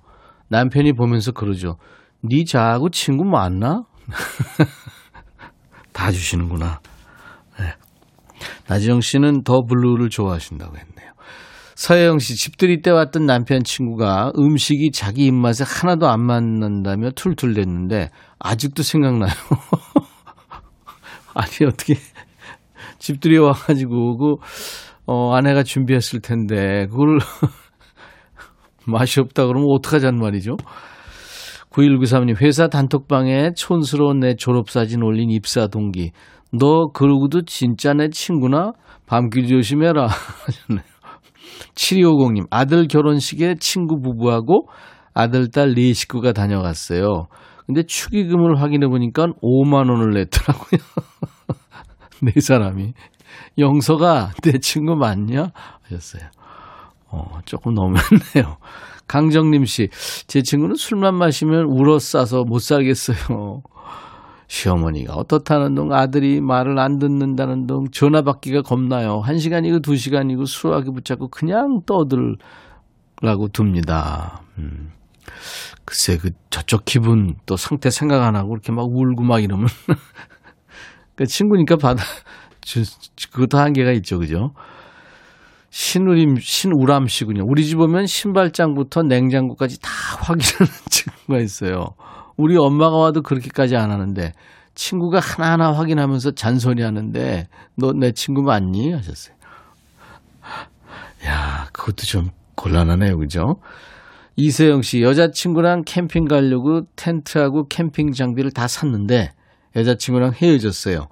남편이 0.50 0.94
보면서 0.94 1.32
그러죠. 1.32 1.78
네 2.22 2.44
자하고 2.44 2.90
친구 2.92 3.24
맞나? 3.24 3.82
다 5.92 6.12
주시는구나. 6.12 6.82
네. 7.60 7.74
나지영 8.68 9.02
씨는 9.02 9.44
더 9.44 9.62
블루를 9.64 10.10
좋아하신다고 10.10 10.78
했네요. 10.78 10.99
서혜영 11.80 12.20
씨, 12.20 12.36
집들이 12.36 12.82
때 12.82 12.92
왔던 12.92 13.26
남편 13.26 13.64
친구가 13.64 14.34
음식이 14.38 14.92
자기 14.92 15.28
입맛에 15.28 15.64
하나도 15.66 16.10
안 16.10 16.20
맞는다며 16.20 17.12
툴툴 17.12 17.54
댔는데 17.54 18.10
아직도 18.38 18.84
생각나요. 18.84 19.32
아니, 21.34 21.50
어떻게 21.66 21.96
집들이 22.98 23.38
와가지고, 23.38 24.18
그, 24.18 24.36
어, 25.06 25.34
아내가 25.34 25.64
준비했을 25.64 26.20
텐데, 26.20 26.86
그걸 26.88 27.20
맛이 28.86 29.22
없다 29.22 29.48
그러면 29.48 29.70
어떡하자는 29.72 30.20
말이죠? 30.20 30.58
9193님, 31.70 32.42
회사 32.42 32.68
단톡방에 32.68 33.52
촌스러운 33.56 34.20
내 34.20 34.36
졸업사진 34.36 35.02
올린 35.02 35.32
입사 35.32 35.68
동기. 35.68 36.12
너 36.52 36.90
그러고도 36.92 37.44
진짜 37.46 37.94
내 37.94 38.10
친구나? 38.10 38.74
밤길 39.06 39.48
조심해라. 39.48 40.08
하셨네요. 40.46 40.89
7250님, 41.76 42.48
아들 42.50 42.88
결혼식에 42.88 43.56
친구 43.60 44.02
부부하고 44.02 44.68
아들, 45.14 45.50
딸, 45.50 45.74
네 45.74 45.94
식구가 45.94 46.34
다녀갔어요. 46.34 47.28
근데 47.66 47.84
축의금을 47.84 48.62
확인해 48.62 48.88
보니까 48.88 49.28
5만 49.44 49.90
원을 49.90 50.12
냈더라고요. 50.14 50.80
네 52.24 52.40
사람이. 52.40 52.94
영서가 53.58 54.32
내 54.42 54.58
친구 54.60 54.96
맞냐? 54.96 55.52
하셨어요. 55.84 56.24
어, 57.12 57.40
조금 57.46 57.74
너무했네요. 57.74 58.58
강정림 59.08 59.66
씨, 59.66 59.90
제 60.28 60.42
친구는 60.42 60.76
술만 60.76 61.16
마시면 61.16 61.66
울어 61.66 62.00
싸서 62.00 62.44
못 62.44 62.60
살겠어요. 62.60 63.62
시어머니가 64.50 65.14
어떻다는 65.14 65.76
둥 65.76 65.94
아들이 65.94 66.42
말을 66.42 66.80
안 66.80 66.98
듣는다는 66.98 67.68
둥 67.68 67.86
전화 67.92 68.24
받기가 68.24 68.64
겁나요. 68.64 69.20
한 69.20 69.38
시간이고 69.38 69.80
두 69.80 69.96
시간이고 69.96 70.46
수화기 70.46 70.90
붙잡고 70.92 71.30
그냥 71.30 71.82
떠들라고 71.86 73.50
둡니다. 73.58 74.42
음. 74.58 74.92
글쎄 75.86 76.18
그 76.18 76.32
저쪽 76.50 76.84
기분 76.84 77.36
또 77.46 77.56
상태 77.56 77.92
생각 77.92 78.24
안 78.24 78.36
하고 78.36 78.54
이렇게 78.54 78.72
막 78.72 78.88
울고 78.90 79.24
막 79.24 79.44
이러면 79.44 79.68
그 81.16 81.28
친구니까 81.28 81.78
받아 81.78 82.04
주, 82.62 82.84
그것도 83.32 83.60
한계가 83.60 83.92
있죠, 83.94 84.18
그죠? 84.18 84.54
신우림, 85.70 86.38
신우람 86.40 87.08
씨군요. 87.08 87.44
우리 87.48 87.66
집 87.66 87.80
오면 87.80 88.08
신발장부터 88.08 89.04
냉장고까지 89.04 89.80
다 89.80 89.90
확인하는 90.20 90.74
친구가 90.90 91.40
있어요. 91.40 91.94
우리 92.40 92.56
엄마가 92.56 92.96
와도 92.96 93.22
그렇게까지 93.22 93.76
안 93.76 93.92
하는데 93.92 94.32
친구가 94.74 95.20
하나하나 95.20 95.74
확인하면서 95.74 96.32
잔소리 96.32 96.84
하는데 96.84 97.48
너 97.76 97.92
내 97.92 98.14
친구 98.14 98.42
맞니? 98.42 98.94
하셨어요. 98.94 99.36
야, 101.26 101.68
그것도 101.74 102.06
좀 102.06 102.30
곤란하네요. 102.56 103.18
그죠? 103.18 103.60
이세영 104.38 104.84
씨, 104.84 105.02
여자친구랑 105.02 105.84
캠핑 105.86 106.26
가려고 106.30 106.84
텐트하고 106.96 107.68
캠핑 107.68 108.14
장비를 108.14 108.52
다 108.52 108.70
샀는데 108.70 109.34
여자친구랑 109.76 110.32
헤어졌어요. 110.34 111.10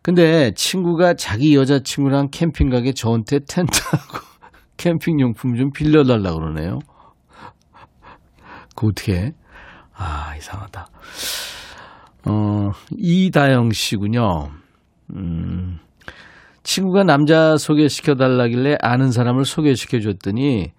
근데 0.00 0.52
친구가 0.54 1.14
자기 1.14 1.54
여자친구랑 1.54 2.30
캠핑 2.30 2.70
가게 2.70 2.94
저한테 2.94 3.40
텐트하고 3.40 4.18
캠핑 4.78 5.20
용품 5.20 5.56
좀 5.58 5.70
빌려달라 5.70 6.32
그러네요. 6.32 6.78
그 8.74 8.86
어떻게? 8.86 9.34
아 9.94 10.34
이상하다. 10.36 10.86
어 12.26 12.70
이다영 12.98 13.72
씨군요. 13.72 14.50
음 15.14 15.78
친구가 16.62 17.04
남자 17.04 17.56
소개시켜 17.56 18.14
달라길래 18.14 18.76
아는 18.80 19.10
사람을 19.10 19.44
소개시켜 19.44 20.00
줬더니 20.00 20.72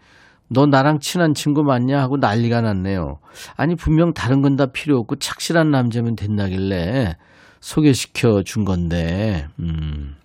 너 0.50 0.66
나랑 0.66 1.00
친한 1.00 1.34
친구 1.34 1.64
맞냐 1.64 2.00
하고 2.00 2.18
난리가 2.18 2.62
났네요. 2.62 3.20
아니 3.58 3.76
분명 3.76 4.14
다른 4.14 4.42
건 4.42 4.56
다 4.56 4.68
필요 4.68 4.98
없고 5.00 5.16
착실한 5.18 5.72
남자면 5.72 6.16
된다길래 6.16 7.16
소개시켜 7.60 8.44
준 8.44 8.66
건데, 8.66 9.48
음. 9.60 10.16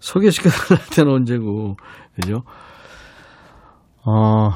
소개시켜 0.00 0.50
달랄 0.50 0.84
때는 0.94 1.12
언제고, 1.12 1.76
그죠? 2.14 2.42
어, 4.06 4.50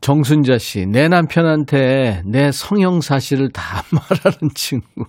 정순자 0.00 0.58
씨, 0.58 0.86
내 0.86 1.06
남편한테 1.08 2.22
내 2.26 2.50
성형 2.50 3.00
사실을 3.00 3.50
다 3.50 3.82
말하는 3.92 4.50
친구. 4.54 5.04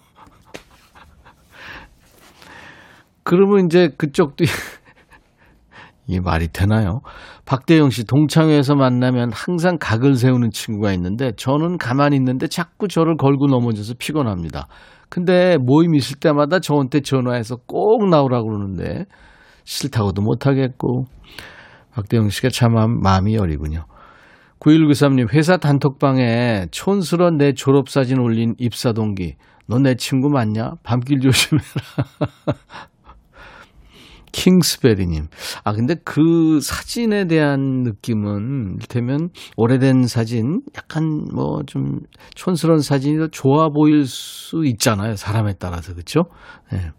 그러면 3.24 3.66
이제 3.66 3.90
그쪽도 3.98 4.46
이 6.08 6.20
말이 6.20 6.48
되나요? 6.48 7.02
박대영 7.46 7.90
씨, 7.90 8.04
동창회에서 8.06 8.76
만나면 8.76 9.32
항상 9.34 9.78
각을 9.80 10.16
세우는 10.16 10.52
친구가 10.52 10.94
있는데 10.94 11.32
저는 11.36 11.78
가만히 11.78 12.16
있는데 12.18 12.48
자꾸 12.48 12.88
저를 12.88 13.18
걸고 13.18 13.48
넘어져서 13.48 13.96
피곤합니다. 13.98 14.68
근데 15.10 15.58
모임 15.58 15.96
있을 15.96 16.20
때마다 16.20 16.60
저한테 16.60 17.02
전화해서 17.02 17.58
꼭 17.66 18.08
나오라고 18.08 18.50
그러는데 18.50 19.06
싫다고도 19.64 20.22
못하겠고 20.22 21.06
박대영 22.00 22.30
씨가 22.30 22.50
참 22.50 22.74
마음이 23.02 23.36
여리군요. 23.36 23.86
9193님, 24.60 25.34
회사 25.34 25.58
단톡방에 25.58 26.68
촌스러운 26.72 27.38
내 27.38 27.54
졸업사진 27.54 28.20
올린 28.20 28.56
입사 28.58 28.94
동기. 28.94 29.36
너 29.68 29.80
내 29.80 29.96
친구 29.96 30.30
맞냐? 30.30 30.72
밤길 30.84 31.20
조심해라. 31.20 31.66
킹스베리님. 34.32 35.28
아, 35.64 35.74
근데 35.74 35.96
그 36.06 36.60
사진에 36.62 37.26
대한 37.26 37.82
느낌은, 37.84 38.76
이를테면, 38.78 39.30
오래된 39.58 40.08
사진, 40.08 40.62
약간 40.78 41.26
뭐 41.34 41.62
좀 41.66 42.00
촌스러운 42.36 42.80
사진이 42.80 43.18
더 43.18 43.28
좋아 43.28 43.70
보일 43.70 44.06
수 44.06 44.64
있잖아요. 44.66 45.16
사람에 45.16 45.54
따라서. 45.60 45.94
그쵸? 45.96 46.24
네. 46.72 46.92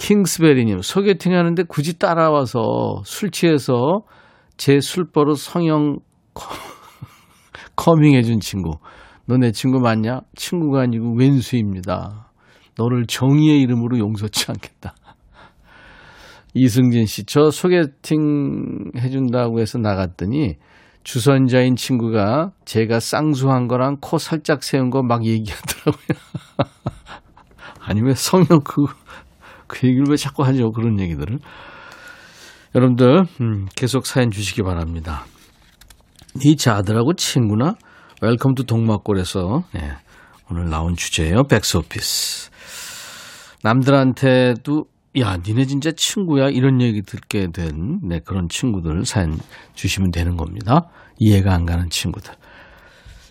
킹스베리님, 0.00 0.80
소개팅 0.80 1.34
하는데 1.34 1.62
굳이 1.64 1.98
따라와서 1.98 3.02
술 3.04 3.30
취해서 3.30 4.00
제 4.56 4.80
술버릇 4.80 5.36
성형 5.38 5.98
커밍해준 7.76 8.40
친구. 8.40 8.78
너 9.26 9.36
내 9.36 9.52
친구 9.52 9.78
맞냐? 9.78 10.20
친구가 10.36 10.80
아니고 10.80 11.14
왼수입니다. 11.18 12.30
너를 12.78 13.06
정의의 13.06 13.60
이름으로 13.60 13.98
용서치 13.98 14.46
않겠다. 14.48 14.94
이승진 16.54 17.04
씨, 17.04 17.24
저 17.24 17.50
소개팅 17.50 18.90
해준다고 18.96 19.60
해서 19.60 19.78
나갔더니 19.78 20.56
주선자인 21.04 21.76
친구가 21.76 22.52
제가 22.64 23.00
쌍수한 23.00 23.68
거랑 23.68 23.98
코 24.00 24.16
살짝 24.18 24.62
세운 24.64 24.88
거 24.90 25.02
막 25.02 25.24
얘기하더라고요. 25.26 26.18
아니면 27.82 28.14
성형 28.14 28.60
그, 28.64 28.84
그 29.70 29.86
얘기를 29.86 30.06
왜 30.08 30.16
자꾸 30.16 30.44
하죠? 30.44 30.72
그런 30.72 30.98
얘기들을. 30.98 31.38
여러분들, 32.74 33.24
음, 33.40 33.66
계속 33.76 34.06
사연 34.06 34.30
주시기 34.30 34.62
바랍니다. 34.62 35.24
네 36.40 36.54
자들하고 36.54 37.14
친구나? 37.14 37.74
웰컴 38.20 38.54
투 38.54 38.64
동막골에서, 38.64 39.64
네, 39.72 39.92
오늘 40.50 40.68
나온 40.68 40.94
주제예요. 40.94 41.44
백스오피스. 41.44 42.50
남들한테도 43.62 44.84
야, 45.18 45.36
니네 45.44 45.64
진짜 45.64 45.90
친구야? 45.96 46.48
이런 46.50 46.80
얘기 46.80 47.02
듣게 47.02 47.48
된, 47.52 47.98
네, 48.08 48.20
그런 48.24 48.48
친구들 48.48 49.04
사연 49.04 49.36
주시면 49.74 50.12
되는 50.12 50.36
겁니다. 50.36 50.88
이해가 51.18 51.52
안 51.52 51.66
가는 51.66 51.90
친구들. 51.90 52.32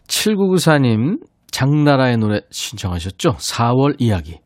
7994님, 0.08 1.20
장나라의 1.52 2.18
노래 2.18 2.42
신청하셨죠? 2.52 3.38
4월 3.38 3.96
이야기. 4.00 4.40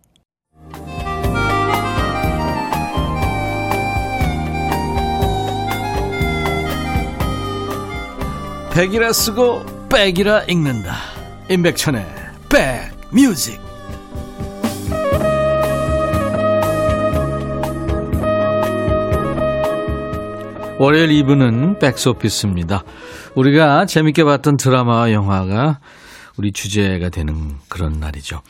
백이라 8.73 9.13
쓰고 9.13 9.87
백이라 9.87 10.45
읽는다 10.49 10.95
임백천의 11.47 12.03
백뮤직 12.49 13.61
월요일 20.79 21.09
2부는 21.09 21.79
백스오피스입니다 21.79 22.83
우리가 23.35 23.85
재밌게 23.85 24.23
봤던 24.23 24.57
드라마와 24.57 25.11
영화가 25.11 25.79
우리 26.39 26.51
주제가 26.51 27.09
되는 27.09 27.57
그런 27.69 27.99
날이죠 27.99 28.41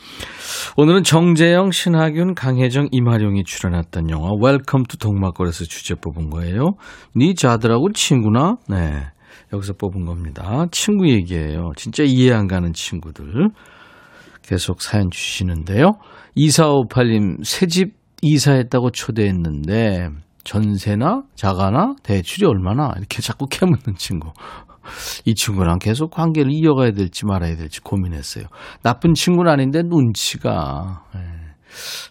오늘은 0.77 1.03
정재영, 1.03 1.71
신하균, 1.71 2.33
강혜정, 2.33 2.87
이마룡이 2.91 3.43
출연했던 3.43 4.09
영화 4.09 4.29
웰컴 4.41 4.83
투 4.83 4.97
동막골에서 4.97 5.65
주제 5.65 5.93
뽑은 5.93 6.29
거예요. 6.29 6.75
네 7.13 7.33
자들하고 7.35 7.91
친구나? 7.91 8.55
네. 8.67 9.03
여기서 9.53 9.73
뽑은 9.73 10.05
겁니다. 10.05 10.65
친구 10.71 11.07
얘기예요. 11.09 11.71
진짜 11.77 12.03
이해 12.03 12.33
안 12.33 12.47
가는 12.47 12.73
친구들. 12.73 13.49
계속 14.41 14.81
사연 14.81 15.09
주시는데요. 15.11 15.93
2458님, 16.35 17.43
새집 17.43 17.93
이사했다고 18.21 18.91
초대했는데, 18.91 20.09
전세나 20.43 21.23
자가나 21.35 21.95
대출이 22.03 22.45
얼마나 22.45 22.91
이렇게 22.97 23.21
자꾸 23.21 23.45
캐묻는 23.47 23.95
친구. 23.95 24.31
이 25.25 25.33
친구랑 25.35 25.79
계속 25.79 26.11
관계를 26.11 26.51
이어가야 26.51 26.91
될지 26.91 27.25
말아야 27.25 27.55
될지 27.55 27.79
고민했어요. 27.81 28.45
나쁜 28.81 29.13
친구는 29.13 29.49
아닌데 29.49 29.81
눈치가. 29.83 31.03
예. 31.15 31.19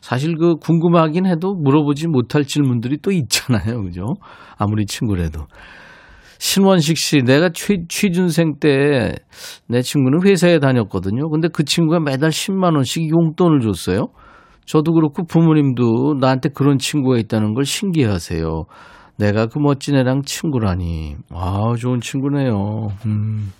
사실 0.01 0.36
그 0.36 0.57
궁금하긴 0.57 1.26
해도 1.26 1.55
물어보지 1.55 2.09
못할 2.09 2.45
질문들이 2.45 2.99
또 3.03 3.12
있잖아요. 3.12 3.82
그죠? 3.82 4.14
아무리 4.57 4.86
친구라도. 4.86 5.47
신원식 6.43 6.99
씨, 6.99 7.22
내가 7.22 7.51
취, 7.51 7.84
취준생 7.88 8.55
때 8.59 9.14
내 9.68 9.80
친구는 9.80 10.26
회사에 10.26 10.59
다녔거든요. 10.59 11.30
근데 11.30 11.47
그 11.47 11.64
친구가 11.64 12.01
매달 12.01 12.30
10만 12.30 12.74
원씩 12.74 13.11
용돈을 13.11 13.61
줬어요. 13.61 14.09
저도 14.66 14.93
그렇고 14.93 15.24
부모님도 15.24 16.16
나한테 16.20 16.49
그런 16.49 16.78
친구가 16.78 17.18
있다는 17.18 17.55
걸 17.55 17.64
신기하세요. 17.64 18.64
내가 19.18 19.47
그 19.47 19.61
멋진 19.61 19.95
애랑 19.95 20.22
친구라니. 20.22 21.14
아, 21.30 21.74
좋은 21.78 22.01
친구네요. 22.01 22.88
음. 23.07 23.53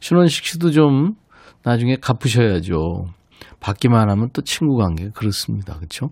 신원식 0.00 0.44
씨도 0.44 0.72
좀 0.72 1.12
나중에 1.62 1.96
갚으셔야죠. 2.00 3.06
받기만 3.60 4.10
하면 4.10 4.28
또 4.32 4.42
친구 4.42 4.76
관계 4.76 5.08
그렇습니다. 5.14 5.76
그렇죠? 5.76 6.08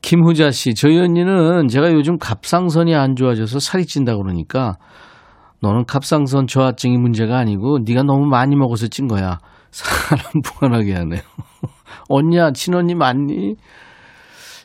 김후자 0.00 0.52
씨, 0.52 0.74
저희 0.74 0.96
언니는 0.98 1.66
제가 1.66 1.92
요즘 1.92 2.18
갑상선이 2.18 2.94
안 2.94 3.16
좋아져서 3.16 3.58
살이 3.58 3.84
찐다 3.84 4.16
그러니까 4.16 4.76
너는 5.62 5.84
갑상선 5.84 6.46
저하증이 6.46 6.96
문제가 6.98 7.38
아니고 7.38 7.78
네가 7.84 8.02
너무 8.02 8.26
많이 8.26 8.56
먹어서 8.56 8.88
찐 8.88 9.08
거야. 9.08 9.38
사람 9.70 10.24
불안하게 10.42 10.94
하네요. 10.94 11.20
언니야, 12.08 12.52
친언니 12.52 12.94
맞니? 12.94 13.56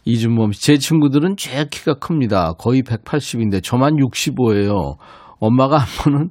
이준범 0.05 0.51
씨, 0.51 0.61
제 0.61 0.77
친구들은 0.77 1.35
제 1.37 1.65
키가 1.69 1.95
큽니다. 1.95 2.53
거의 2.53 2.81
180인데 2.83 3.63
저만 3.63 3.95
65예요. 3.95 4.97
엄마가 5.39 5.77
한 5.77 5.87
번은 6.03 6.29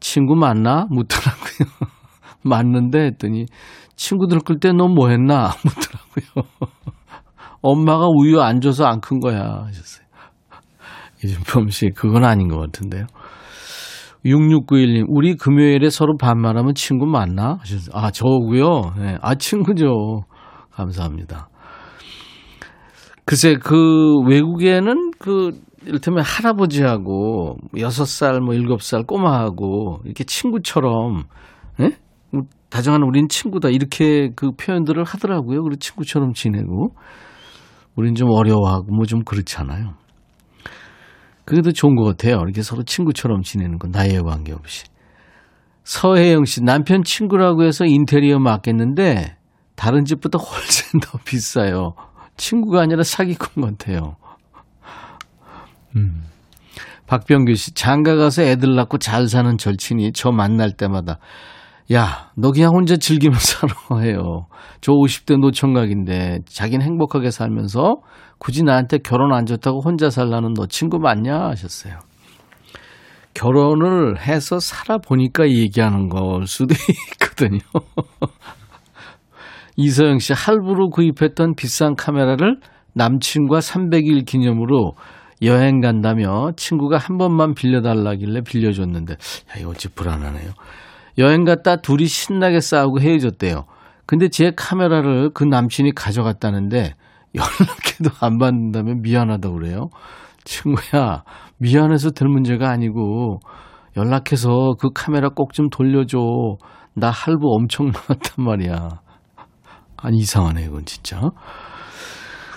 친구 0.00 0.34
맞나? 0.34 0.86
묻더라고요. 0.90 1.68
맞는데 2.44 2.98
했더니 3.06 3.46
친구들 3.94 4.40
끌 4.40 4.58
때 4.58 4.72
너 4.72 4.88
뭐 4.88 5.08
했나? 5.10 5.52
묻더라고요. 5.64 6.48
엄마가 7.62 8.06
우유 8.08 8.40
안 8.40 8.60
줘서 8.60 8.84
안 8.86 9.00
큰 9.00 9.20
거야. 9.20 9.62
하셨어요. 9.66 10.04
이준범 11.24 11.68
씨, 11.68 11.90
그건 11.94 12.24
아닌 12.24 12.48
것 12.48 12.58
같은데요. 12.58 13.06
6691님, 14.24 15.06
우리 15.08 15.34
금요일에 15.36 15.90
서로 15.90 16.16
반말하면 16.16 16.74
친구 16.74 17.06
맞나? 17.06 17.56
하셨어요. 17.60 17.90
아, 17.94 18.10
저고요. 18.10 18.92
네. 18.98 19.18
아, 19.20 19.34
친구죠. 19.34 20.24
감사합니다. 20.70 21.48
글쎄, 23.24 23.56
그 23.62 24.20
외국에는 24.26 25.12
그 25.18 25.52
이를테면 25.84 26.22
할아버지하고 26.24 27.56
여섯 27.78 28.04
살, 28.04 28.40
뭐 28.40 28.54
일곱 28.54 28.82
살 28.82 29.02
꼬마하고 29.04 30.00
이렇게 30.04 30.22
친구처럼, 30.24 31.24
예? 31.80 31.90
뭐 32.32 32.42
다정한 32.70 33.02
우린 33.02 33.28
친구다. 33.28 33.68
이렇게 33.68 34.30
그 34.36 34.52
표현들을 34.52 35.02
하더라고요. 35.04 35.62
그리고 35.62 35.76
친구처럼 35.78 36.32
지내고. 36.34 36.94
우린 37.96 38.14
좀 38.14 38.30
어려워하고 38.30 38.86
뭐 38.94 39.04
좀 39.04 39.22
그렇잖아요. 39.24 39.94
그게도 41.44 41.72
좋은 41.72 41.96
것 41.96 42.04
같아요. 42.04 42.40
이렇게 42.44 42.62
서로 42.62 42.82
친구처럼 42.82 43.42
지내는 43.42 43.78
건 43.78 43.90
나이에 43.90 44.20
관계없이. 44.20 44.84
서혜영 45.84 46.44
씨, 46.44 46.62
남편 46.62 47.02
친구라고 47.02 47.64
해서 47.64 47.84
인테리어 47.84 48.38
맡겠는데 48.38 49.36
다른 49.74 50.04
집보다 50.04 50.38
훨씬 50.38 51.00
더 51.00 51.18
비싸요. 51.24 51.94
친구가 52.36 52.80
아니라 52.80 53.02
사기꾼 53.02 53.64
같아요. 53.64 54.16
음. 55.96 56.22
박병규 57.06 57.54
씨, 57.54 57.74
장가 57.74 58.16
가서 58.16 58.42
애들 58.42 58.74
낳고 58.74 58.98
잘 58.98 59.28
사는 59.28 59.58
절친이 59.58 60.12
저 60.14 60.30
만날 60.30 60.72
때마다 60.72 61.18
야, 61.92 62.30
너 62.36 62.52
그냥 62.52 62.70
혼자 62.72 62.96
즐기면서 62.96 63.66
살아 63.66 64.00
해요. 64.00 64.46
저 64.80 64.92
50대 64.92 65.38
노총각인데 65.38 66.40
자긴 66.46 66.80
행복하게 66.80 67.30
살면서 67.30 67.96
굳이 68.38 68.62
나한테 68.62 68.98
결혼 68.98 69.32
안 69.32 69.46
좋다고 69.46 69.80
혼자 69.84 70.08
살라는 70.08 70.54
너 70.54 70.66
친구 70.66 70.98
맞냐 70.98 71.48
하셨어요. 71.48 71.98
결혼을 73.34 74.20
해서 74.20 74.58
살아보니까 74.58 75.48
얘기하는 75.48 76.08
걸 76.08 76.46
수도 76.46 76.74
있거든요. 77.14 77.60
이서영 79.76 80.18
씨 80.18 80.32
할부로 80.32 80.90
구입했던 80.90 81.54
비싼 81.56 81.94
카메라를 81.96 82.58
남친과 82.94 83.58
300일 83.58 84.26
기념으로 84.26 84.92
여행 85.42 85.80
간다며 85.80 86.52
친구가 86.56 86.98
한 86.98 87.16
번만 87.16 87.54
빌려달라길래 87.54 88.42
빌려줬는데 88.42 89.14
야 89.14 89.58
이거 89.58 89.70
어찌 89.70 89.88
불안하네요. 89.88 90.52
여행 91.18 91.44
갔다 91.44 91.76
둘이 91.76 92.06
신나게 92.06 92.60
싸우고 92.60 93.00
헤어졌대요. 93.00 93.64
근데 94.06 94.28
제 94.28 94.52
카메라를 94.56 95.30
그 95.34 95.44
남친이 95.44 95.92
가져갔다는데 95.94 96.94
연락해도 97.34 98.10
안 98.20 98.38
받는다면 98.38 99.02
미안하다고 99.02 99.54
그래요. 99.54 99.88
친구야, 100.44 101.22
미안해서 101.58 102.10
될 102.10 102.28
문제가 102.28 102.70
아니고 102.70 103.40
연락해서 103.96 104.74
그 104.80 104.90
카메라 104.94 105.28
꼭 105.28 105.52
좀 105.52 105.68
돌려줘. 105.70 106.18
나 106.94 107.10
할부 107.10 107.54
엄청 107.54 107.86
나왔단 107.90 108.44
말이야. 108.44 108.88
아니, 109.96 110.18
이상하네, 110.18 110.64
이건 110.64 110.84
진짜. 110.84 111.20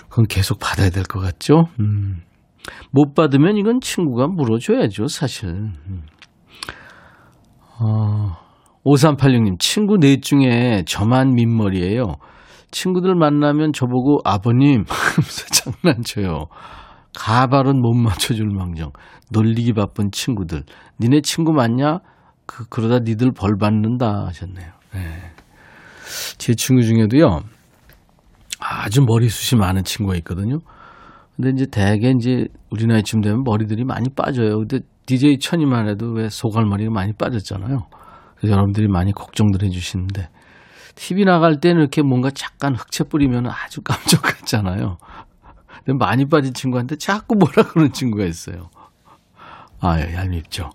그건 0.08 0.26
계속 0.26 0.58
받아야 0.58 0.90
될 0.90 1.04
것 1.04 1.20
같죠? 1.20 1.66
음. 1.80 2.22
못 2.90 3.14
받으면 3.14 3.56
이건 3.56 3.80
친구가 3.80 4.26
물어줘야죠, 4.28 5.06
사실. 5.06 5.48
음. 5.48 6.02
어, 7.78 8.32
5386님, 8.86 9.58
친구 9.58 9.98
넷 9.98 10.22
중에 10.22 10.84
저만 10.86 11.34
민머리예요. 11.34 12.04
친구들 12.70 13.16
만나면 13.16 13.72
저보고 13.72 14.20
아버님 14.24 14.84
하면서 14.88 15.72
장난쳐요. 15.82 16.46
가발은 17.18 17.80
못 17.80 17.94
맞춰줄 17.94 18.46
망정. 18.54 18.92
놀리기 19.32 19.72
바쁜 19.72 20.10
친구들. 20.12 20.62
니네 21.00 21.22
친구 21.22 21.52
맞냐? 21.52 21.98
그, 22.46 22.68
그러다 22.68 23.00
니들 23.00 23.32
벌 23.32 23.56
받는다 23.58 24.26
하셨네요. 24.26 24.70
네. 24.94 25.00
제 26.38 26.54
친구 26.54 26.82
중에도요. 26.82 27.40
아주 28.60 29.02
머리숱이 29.02 29.58
많은 29.58 29.82
친구가 29.82 30.16
있거든요. 30.18 30.58
근데 31.34 31.50
이제 31.50 31.66
대개 31.66 32.12
이제 32.16 32.46
우리 32.70 32.86
나이쯤 32.86 33.20
되면 33.20 33.42
머리들이 33.44 33.84
많이 33.84 34.08
빠져요. 34.14 34.58
근데 34.58 34.80
DJ 35.06 35.38
천이만 35.38 35.88
해도 35.88 36.12
왜 36.12 36.28
소갈머리가 36.28 36.90
많이 36.90 37.12
빠졌잖아요. 37.12 37.86
여러분들이 38.44 38.88
많이 38.88 39.12
걱정들 39.12 39.62
해주시는데 39.62 40.28
TV 40.94 41.24
나갈 41.24 41.60
때는 41.60 41.80
이렇게 41.80 42.02
뭔가 42.02 42.30
잠깐 42.30 42.74
흑채 42.74 43.04
뿌리면 43.04 43.46
아주 43.46 43.82
깜짝 43.82 44.22
같잖아요. 44.22 44.96
근데 45.84 45.98
많이 45.98 46.26
빠진 46.26 46.52
친구한테 46.52 46.96
자꾸 46.96 47.36
뭐라 47.36 47.68
그러는 47.68 47.92
친구가 47.92 48.24
있어요. 48.24 48.70
아, 49.80 50.00
얄밉죠. 50.00 50.70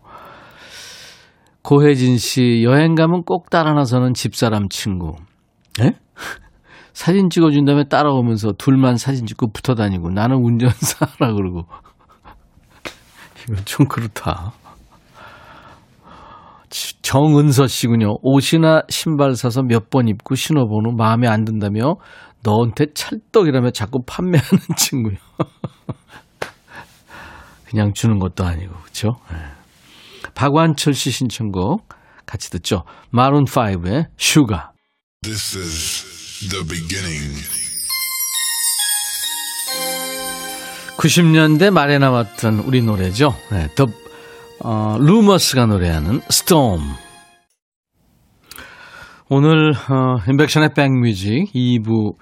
고혜진 1.63 2.17
씨, 2.17 2.61
여행 2.63 2.95
가면 2.95 3.23
꼭 3.23 3.49
따라 3.49 3.73
나서는 3.73 4.13
집사람 4.13 4.69
친구. 4.69 5.15
에? 5.81 5.91
사진 6.93 7.29
찍어준 7.29 7.65
다음에 7.65 7.85
따라오면서 7.85 8.53
둘만 8.57 8.97
사진 8.97 9.25
찍고 9.25 9.51
붙어 9.51 9.75
다니고 9.75 10.11
나는 10.11 10.37
운전사 10.37 11.07
하라 11.17 11.33
그러고. 11.33 11.65
이건 13.43 13.65
좀 13.65 13.87
그렇다. 13.87 14.53
정은서 17.01 17.67
씨군요. 17.67 18.15
옷이나 18.21 18.83
신발 18.89 19.35
사서 19.35 19.63
몇 19.63 19.89
번 19.89 20.07
입고 20.07 20.35
신어보는 20.35 20.95
마음에 20.95 21.27
안 21.27 21.43
든다며 21.45 21.95
너한테 22.43 22.87
찰떡이라며 22.93 23.71
자꾸 23.71 23.99
판매하는 24.07 24.59
친구요. 24.77 25.17
그냥 27.69 27.93
주는 27.93 28.19
것도 28.19 28.43
아니고 28.45 28.73
그렇죠. 28.81 29.09
박완철 30.33 30.93
씨 30.93 31.11
신청곡 31.11 31.87
같이 32.25 32.49
듣죠. 32.51 32.83
마룬 33.09 33.45
5의 33.45 34.07
Sugar. 34.17 34.71
This 35.23 35.57
is 35.57 36.49
the 36.49 36.65
beginning. 36.67 37.35
90년대 40.97 41.71
말에 41.71 41.97
나왔던 41.97 42.59
우리 42.59 42.81
노래죠. 42.81 43.35
네, 43.51 43.67
더 43.75 43.87
어, 44.63 44.97
루머스가 44.99 45.65
노래하는 45.65 46.21
Storm. 46.29 46.81
오늘 49.29 49.71
어, 49.71 50.17
임백천의 50.29 50.73
백뮤직 50.75 51.51
2부 51.53 52.15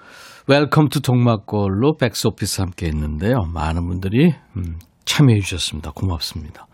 웰컴 0.46 0.88
투 0.88 1.00
동막골로 1.02 1.96
백스오피스 1.98 2.62
함께 2.62 2.86
했는데요. 2.86 3.42
많은 3.52 3.86
분들이 3.86 4.32
음, 4.56 4.78
참여해 5.04 5.40
주셨습니다. 5.40 5.90
고맙습니다. 5.94 6.66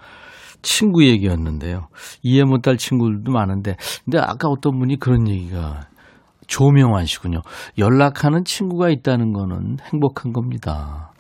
친구 0.63 1.05
얘기였는데요. 1.05 1.89
이해 2.23 2.45
못할 2.45 2.77
친구들도 2.77 3.33
많은데 3.33 3.77
근데 4.05 4.19
아까 4.19 4.49
어떤 4.49 4.79
분이 4.79 4.99
그런 5.01 5.29
얘기가 5.29 5.81
조명환 6.47 7.07
씨군요. 7.07 7.41
연락하는 7.77 8.45
친구가 8.45 8.91
있다는 8.91 9.33
거는 9.33 9.79
행복한 9.93 10.33
겁니다. 10.33 11.13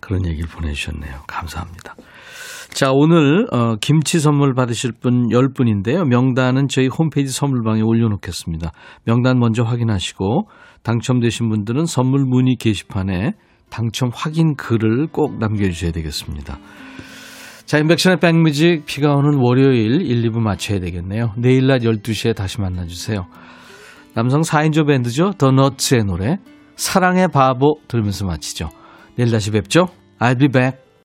그런 0.00 0.26
얘기를 0.26 0.46
보내주셨네요. 0.48 1.22
감사합니다. 1.26 1.94
자, 2.74 2.90
오늘 2.92 3.46
어, 3.52 3.76
김치 3.80 4.18
선물 4.18 4.52
받으실 4.52 4.90
분 4.90 5.28
10분인데요. 5.28 6.08
명단은 6.08 6.66
저희 6.66 6.88
홈페이지 6.88 7.32
선물방에 7.32 7.82
올려놓겠습니다. 7.82 8.72
명단 9.04 9.38
먼저 9.38 9.62
확인하시고 9.62 10.48
당첨되신 10.82 11.50
분들은 11.50 11.86
선물 11.86 12.24
문의 12.24 12.56
게시판에 12.56 13.34
당첨 13.70 14.10
확인 14.12 14.56
글을 14.56 15.06
꼭 15.06 15.38
남겨주셔야 15.38 15.92
되겠습니다. 15.92 16.58
자, 17.64 17.78
인백션의 17.78 18.18
백뮤직 18.18 18.86
비가 18.86 19.14
오는 19.14 19.38
월요일 19.38 20.00
1, 20.02 20.28
2부 20.28 20.40
마쳐야 20.40 20.80
되겠네요. 20.80 21.32
내일 21.36 21.68
낮 21.68 21.82
12시에 21.82 22.34
다시 22.34 22.60
만나주세요. 22.60 23.24
남성 24.14 24.40
4인조 24.40 24.88
밴드죠. 24.88 25.30
더 25.38 25.52
너츠의 25.52 26.02
노래 26.06 26.38
사랑의 26.74 27.28
바보 27.28 27.76
들으면서 27.86 28.26
마치죠. 28.26 28.68
내일 29.16 29.30
다시 29.30 29.52
뵙죠. 29.52 29.86
I'll 30.18 30.40
be 30.40 30.48
back. 30.48 30.83